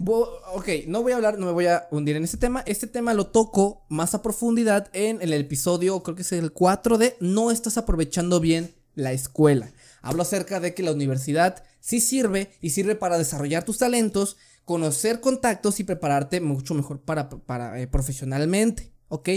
[0.06, 2.64] Ok, no voy a hablar, no me voy a hundir en este tema.
[2.66, 6.98] Este tema lo toco más a profundidad en el episodio, creo que es el 4
[6.98, 9.72] de No estás aprovechando bien la escuela.
[10.02, 15.20] Hablo acerca de que la universidad sí sirve y sirve para desarrollar tus talentos, conocer
[15.20, 19.30] contactos y prepararte mucho mejor para, para eh, profesionalmente, ¿ok?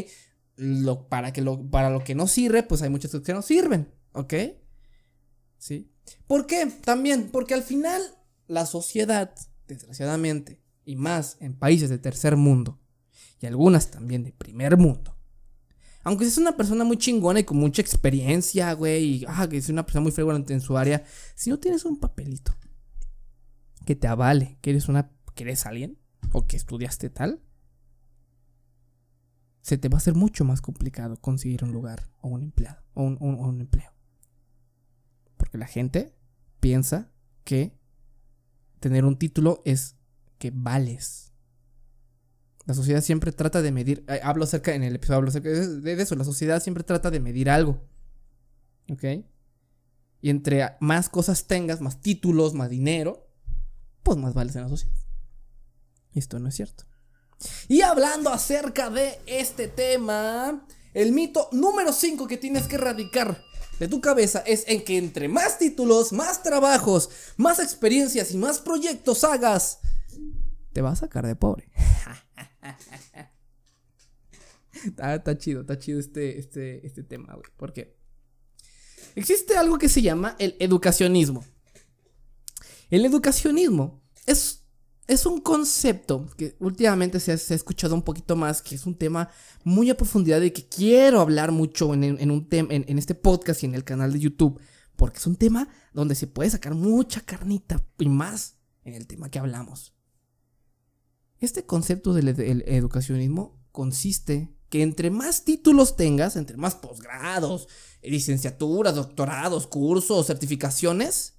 [0.56, 3.42] Lo, para, que lo, para lo que no sirve, pues hay muchas cosas que no
[3.42, 4.34] sirven, ¿ok?
[5.58, 5.90] ¿Sí?
[6.26, 6.66] ¿Por qué?
[6.84, 8.02] También, porque al final
[8.46, 9.34] la sociedad,
[9.74, 12.78] desgraciadamente, y más en países de tercer mundo,
[13.40, 15.16] y algunas también de primer mundo,
[16.04, 19.68] aunque seas una persona muy chingona y con mucha experiencia, güey, y ah, que es
[19.68, 21.04] una persona muy fregona en su área,
[21.34, 22.54] si no tienes un papelito
[23.84, 25.98] que te avale que eres una que eres alguien
[26.32, 27.40] o que estudiaste tal,
[29.60, 33.02] se te va a hacer mucho más complicado conseguir un lugar o un empleado o
[33.04, 33.92] un empleo.
[35.36, 36.14] Porque la gente
[36.60, 37.10] piensa
[37.44, 37.78] que
[38.82, 39.96] tener un título es
[40.38, 41.32] que vales.
[42.66, 44.04] La sociedad siempre trata de medir.
[44.08, 46.14] Eh, hablo acerca, en el episodio hablo acerca de, eso.
[46.16, 47.80] La sociedad siempre trata de medir algo.
[48.90, 49.04] ¿Ok?
[50.20, 53.28] Y entre más cosas tengas, más títulos, más dinero,
[54.02, 54.94] pues más vales en la sociedad.
[56.12, 56.84] Esto no es cierto.
[57.68, 63.42] Y hablando acerca de este tema, el mito número 5 que tienes que erradicar
[63.78, 68.60] de tu cabeza es en que entre más títulos, más trabajos, más experiencias y más
[68.60, 69.80] proyectos hagas,
[70.72, 71.70] te va a sacar de pobre.
[74.98, 77.46] está, chido, está chido este, este, este tema, güey.
[77.56, 77.96] Porque
[79.14, 81.44] existe algo que se llama el educacionismo.
[82.90, 84.61] El educacionismo es,
[85.12, 89.28] es un concepto que últimamente se ha, escuchado un poquito más, que es un tema
[89.62, 93.74] muy a profundidad y que quiero hablar mucho en, un en, este podcast y en
[93.74, 94.58] el canal de YouTube.
[94.96, 99.30] Porque es un tema donde se puede sacar mucha carnita y más en el tema
[99.30, 99.94] que hablamos.
[101.40, 102.28] Este concepto del
[102.66, 107.68] educacionismo consiste que entre más títulos tengas, entre más posgrados,
[108.02, 111.34] licenciaturas, doctorados, cursos, certificaciones,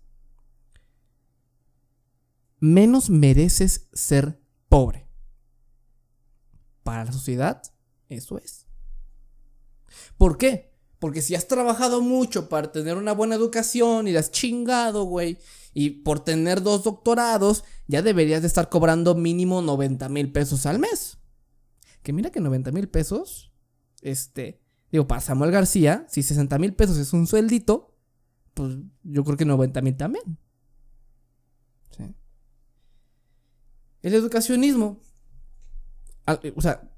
[2.64, 4.40] menos mereces ser
[4.70, 5.06] pobre.
[6.84, 7.62] para la sociedad,
[8.10, 8.68] eso es.
[10.18, 10.74] ¿Por qué?
[11.00, 15.38] Porque si has trabajado mucho para tener una buena educación y la has chingado, güey,
[15.74, 20.80] y por tener dos doctorados, ya deberías de estar cobrando mínimo 90 mil pesos al
[20.80, 21.18] mes.
[22.02, 23.52] Que mira que 90 mil pesos,
[24.02, 24.62] este,
[24.92, 27.98] digo, para Samuel García, si 60 mil pesos es un sueldito,
[28.54, 30.38] pues yo creo que 90 mil también.
[31.98, 32.16] ¿Sí?
[34.04, 35.02] El educacionismo,
[36.56, 36.94] o sea,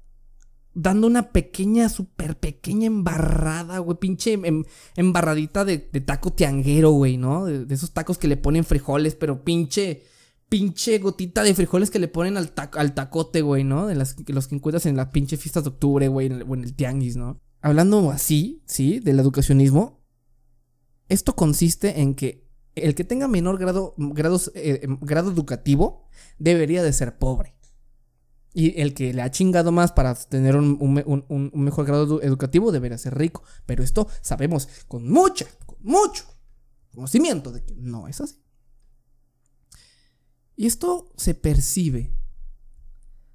[0.74, 7.46] dando una pequeña, súper pequeña embarrada, güey, pinche em, embarradita de, taco tianguero, güey, ¿no?
[7.46, 10.02] De, esos tacos que le ponen frijoles, pero pinche,
[10.50, 13.86] pinche gotita de frijoles que le ponen al, al tacote, güey, ¿no?
[13.86, 17.16] De los que encuentras en las pinche fiestas de octubre, güey, o en el tianguis,
[17.16, 17.40] ¿no?
[17.62, 19.00] Hablando así, ¿sí?
[19.00, 20.04] Del educacionismo,
[21.08, 22.45] esto consiste en que
[22.76, 26.06] el que tenga menor grado, grados, eh, em, grado educativo
[26.38, 27.54] debería de ser pobre.
[28.52, 33.16] Y el que le ha chingado más para tener un, mejor grado educativo debería ser
[33.18, 33.42] rico.
[33.66, 36.24] Pero esto sabemos con mucha, con mucho
[36.94, 38.42] conocimiento de que no es así.
[40.56, 42.14] Y esto se percibe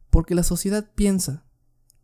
[0.09, 1.45] porque la sociedad piensa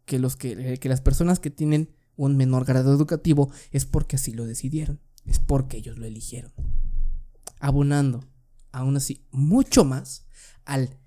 [0.05, 4.17] que, los que, eh, que las personas que tienen un menor grado educativo es porque
[4.17, 6.53] así lo decidieron, es porque ellos lo eligieron.
[7.59, 8.23] Abonando,
[8.71, 10.25] aún así, mucho más
[10.65, 10.97] al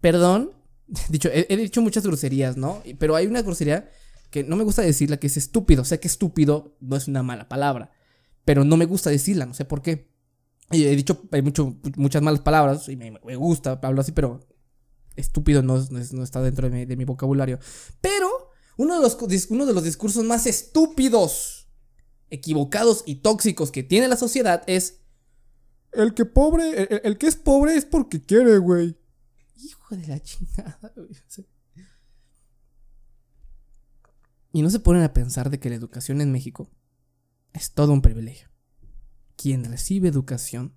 [0.00, 0.50] perdón
[1.08, 2.82] dicho, he, dicho muchas groserías, ¿no?
[2.98, 3.90] Pero hay una grosería
[4.30, 5.84] que no me gusta decirla, que es estúpido.
[5.84, 7.92] Sé que estúpido no es una mala palabra,
[8.44, 10.10] pero no me gusta decirla, no sé por qué.
[10.70, 14.40] He dicho hay mucho, muchas malas palabras y me, gusta hablo así, pero
[15.16, 17.58] estúpido no, no, está dentro de mi, vocabulario.
[18.00, 19.18] Pero uno de, los,
[19.50, 21.68] uno de los discursos más estúpidos,
[22.30, 25.00] equivocados y tóxicos que tiene la sociedad es...
[25.92, 28.96] El que pobre, el que es pobre es porque quiere, güey.
[29.56, 30.92] Hijo de la chingada,
[34.54, 36.70] Y no se ponen a pensar de que la educación en México
[37.54, 38.48] es todo un privilegio.
[39.36, 40.74] Quien recibe educación,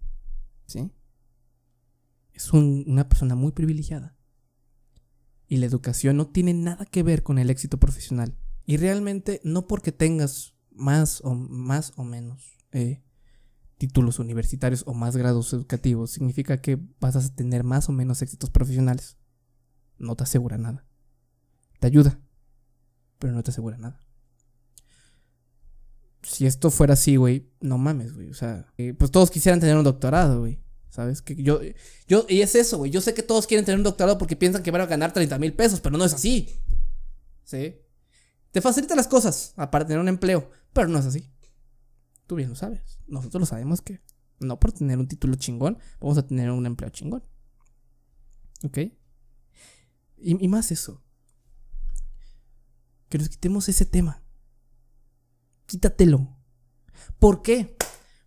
[0.65, 0.91] ¿sí?
[2.33, 4.15] Es una persona muy privilegiada.
[5.47, 8.37] Y la educación no tiene nada que ver con el éxito profesional.
[8.65, 13.03] Y realmente no porque tengas más o, más o menos eh,
[13.77, 18.49] títulos universitarios o más grados educativos significa que vas a tener más o menos éxitos
[18.49, 19.17] profesionales.
[19.97, 20.85] No te asegura nada.
[21.79, 22.19] Te ayuda,
[23.19, 24.01] pero no te asegura nada.
[26.23, 28.29] Si esto fuera así, güey, no mames, güey.
[28.29, 30.59] O sea, eh, pues todos quisieran tener un doctorado, güey.
[30.89, 31.21] ¿Sabes?
[31.21, 31.59] Que yo,
[32.07, 32.89] yo, y es eso, güey.
[32.89, 35.37] Yo sé que todos quieren tener un doctorado porque piensan que van a ganar 30
[35.39, 36.61] mil pesos, pero no es así.
[37.43, 37.75] ¿Sí?
[38.51, 41.29] Te facilita las cosas, aparte de tener un empleo, pero no es así.
[42.27, 42.99] Tú bien lo sabes.
[43.07, 44.01] Nosotros lo sabemos que
[44.39, 47.23] no por tener un título chingón, vamos a tener un empleo chingón.
[48.63, 48.79] ¿Ok?
[50.17, 51.03] Y, más eso.
[53.09, 54.23] Que nos quitemos ese tema.
[55.67, 56.35] Quítatelo.
[57.19, 57.77] ¿Por qué?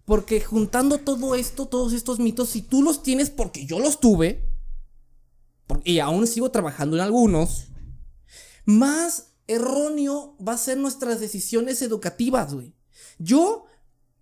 [0.05, 4.49] Porque juntando todo esto, todos estos mitos, si tú los tienes porque yo los tuve,
[5.85, 7.69] y aún sigo trabajando en algunos,
[8.65, 12.75] más erróneo va a ser nuestras decisiones educativas, güey.
[13.19, 13.65] Yo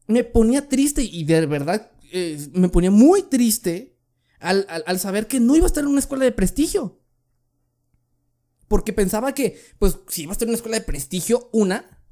[0.07, 3.97] me ponía triste y de verdad eh, me ponía muy triste
[4.39, 7.01] al, saber que no iba a estar en una escuela de prestigio.
[8.69, 12.03] Porque pensaba que, pues, si iba a estar en una escuela de prestigio, una,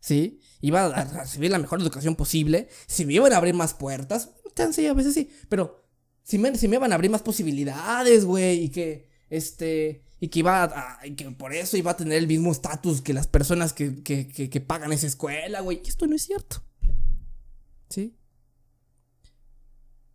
[0.00, 0.40] ¿sí?
[0.60, 4.88] Iba a recibir la mejor educación posible, si me iban a abrir más puertas, chance,
[4.88, 5.84] a veces sí, pero
[6.22, 10.40] si me, si me iban a abrir más posibilidades, güey, y que, este, y que
[10.40, 13.72] iba a, y que por eso iba a tener el mismo estatus que las personas
[13.72, 16.62] que, que, que pagan esa escuela, güey, esto no es cierto.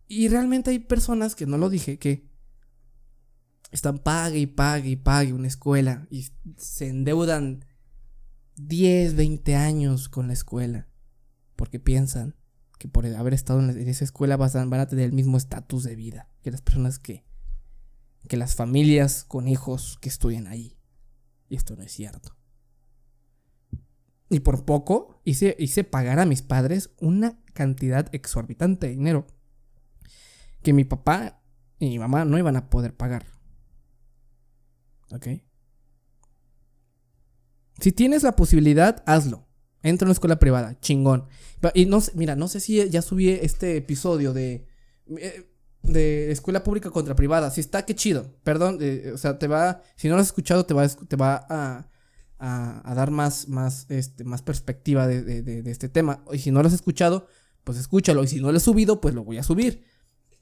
[0.08, 2.28] Y realmente hay personas que no lo dije, que
[3.70, 7.64] están pague y pague y pague una escuela y se endeudan
[8.56, 10.88] 10, 20 años con la escuela
[11.54, 12.34] porque piensan
[12.78, 16.28] que por haber estado en esa escuela van a tener el mismo estatus de vida
[16.42, 17.24] que las personas que,
[18.26, 20.78] que las familias con hijos que estudian ahí.
[21.48, 22.36] Y esto no es cierto.
[24.30, 29.26] Y por poco hice, hice pagar a mis padres una cantidad exorbitante de dinero
[30.62, 31.42] que mi papá
[31.78, 33.26] y mi mamá no iban a poder pagar.
[35.10, 35.26] ¿Ok?
[37.80, 39.46] Si tienes la posibilidad, hazlo.
[39.82, 41.26] Entra en una escuela privada, chingón.
[41.74, 44.66] Y no sé, mira, no sé si ya subí este episodio de,
[45.16, 45.50] eh,
[45.82, 47.50] de escuela pública contra privada.
[47.50, 48.36] Si está, qué chido.
[48.44, 51.46] Perdón, eh, o sea, te va, si no lo has escuchado, te va, te va
[51.48, 51.88] a,
[52.40, 56.24] a, dar más, más, este, más perspectiva de, este tema.
[56.32, 57.26] Y si no lo has escuchado,
[57.64, 58.24] pues escúchalo.
[58.24, 59.84] Y si no lo he subido, pues lo voy a subir.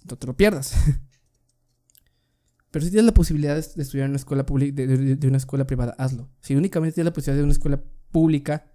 [0.08, 0.74] No te lo pierdas.
[2.70, 5.28] Pero si tienes la posibilidad de, de estudiar en una escuela pública, de, de- de
[5.28, 6.28] una escuela privada, hazlo.
[6.40, 7.82] Si únicamente tienes la posibilidad de una escuela
[8.12, 8.70] pública,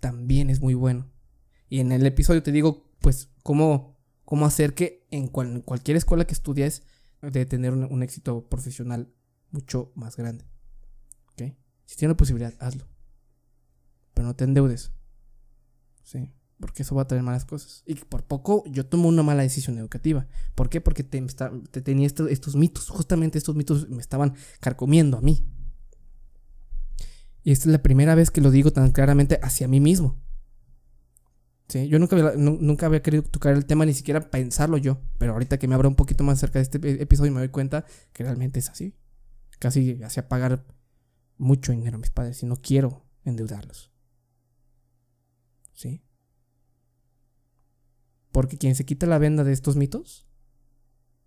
[0.00, 1.10] también es muy bueno.
[1.68, 6.24] Y en el episodio te digo, pues, cómo, cómo hacer que en, cual- cualquier escuela
[6.24, 6.82] que estudies,
[7.20, 9.12] de tener un éxito profesional
[9.50, 10.46] mucho más grande.
[11.90, 12.86] Si tienes la posibilidad, hazlo.
[14.14, 14.92] Pero no te endeudes.
[16.04, 16.30] Sí.
[16.60, 17.82] Porque eso va a traer malas cosas.
[17.84, 20.28] Y por poco yo tomo una mala decisión educativa.
[20.54, 20.80] ¿Por qué?
[20.80, 22.90] Porque te, te tenía estos, mitos.
[22.90, 25.44] Justamente estos mitos me estaban carcomiendo a mí.
[27.42, 30.16] Y esta es la primera vez que lo digo tan claramente hacia mí mismo.
[31.66, 35.00] Sí, yo nunca había, nu- nunca había querido tocar el tema, ni siquiera pensarlo yo.
[35.18, 37.84] Pero ahorita que me abro un poquito más cerca de este episodio me doy cuenta
[38.12, 38.94] que realmente es así.
[39.58, 40.64] Casi hacía pagar
[41.40, 43.90] mucho dinero a mis padres y no quiero endeudarlos.
[45.72, 46.04] ¿Sí?
[48.30, 50.28] Porque quien se quita la venda de estos mitos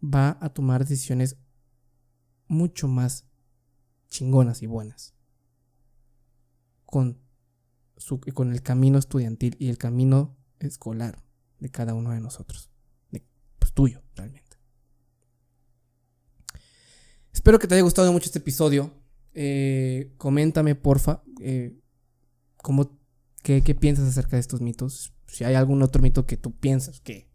[0.02, 1.38] va a tomar decisiones
[2.48, 3.28] mucho más
[4.08, 5.16] chingonas y buenas.
[6.86, 7.20] Con,
[7.98, 11.24] su, con el camino estudiantil y el camino escolar
[11.60, 12.70] de cada uno de nosotros.
[13.10, 13.26] De,
[13.58, 14.58] pues tuyo, realmente.
[17.32, 19.03] Espero que te haya gustado mucho este episodio.
[19.34, 21.76] Eh, coméntame, porfa, eh,
[22.58, 22.98] cómo,
[23.42, 25.14] qué, qué piensas acerca de estos mitos.
[25.28, 27.30] Si hay algún otro mito que tú piensas que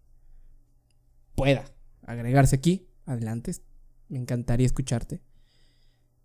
[1.35, 1.65] pueda
[2.03, 3.53] agregarse aquí, adelante.
[4.09, 5.23] Me encantaría escucharte.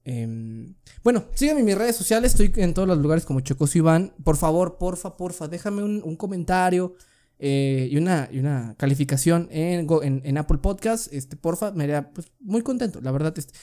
[0.06, 2.32] Em, bueno, sígueme en mis redes sociales.
[2.32, 4.14] Estoy en todos los lugares como Chocoso Iván.
[4.24, 6.96] Por favor, porfa, porfa, déjame un, comentario
[7.40, 11.12] eh, y, una, y una calificación en, en Apple Podcast.
[11.14, 13.00] Este, porfa, me haría pues, muy contento.
[13.02, 13.54] La verdad, este,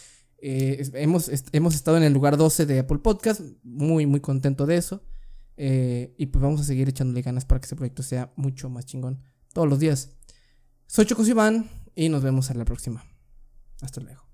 [0.43, 3.41] eh, hemos, hemos estado en el lugar 12 de Apple Podcast.
[3.63, 5.03] Muy, muy contento de eso.
[5.57, 8.87] Eh, y pues vamos a seguir echándole ganas para que este proyecto sea mucho más
[8.87, 9.23] chingón
[9.53, 10.17] todos los días.
[10.87, 13.05] Soy Chocos Iván y nos vemos en la próxima.
[13.83, 14.27] Hasta luego.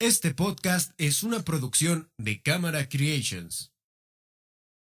[0.00, 3.73] Este podcast es una producción de Cámara Creations.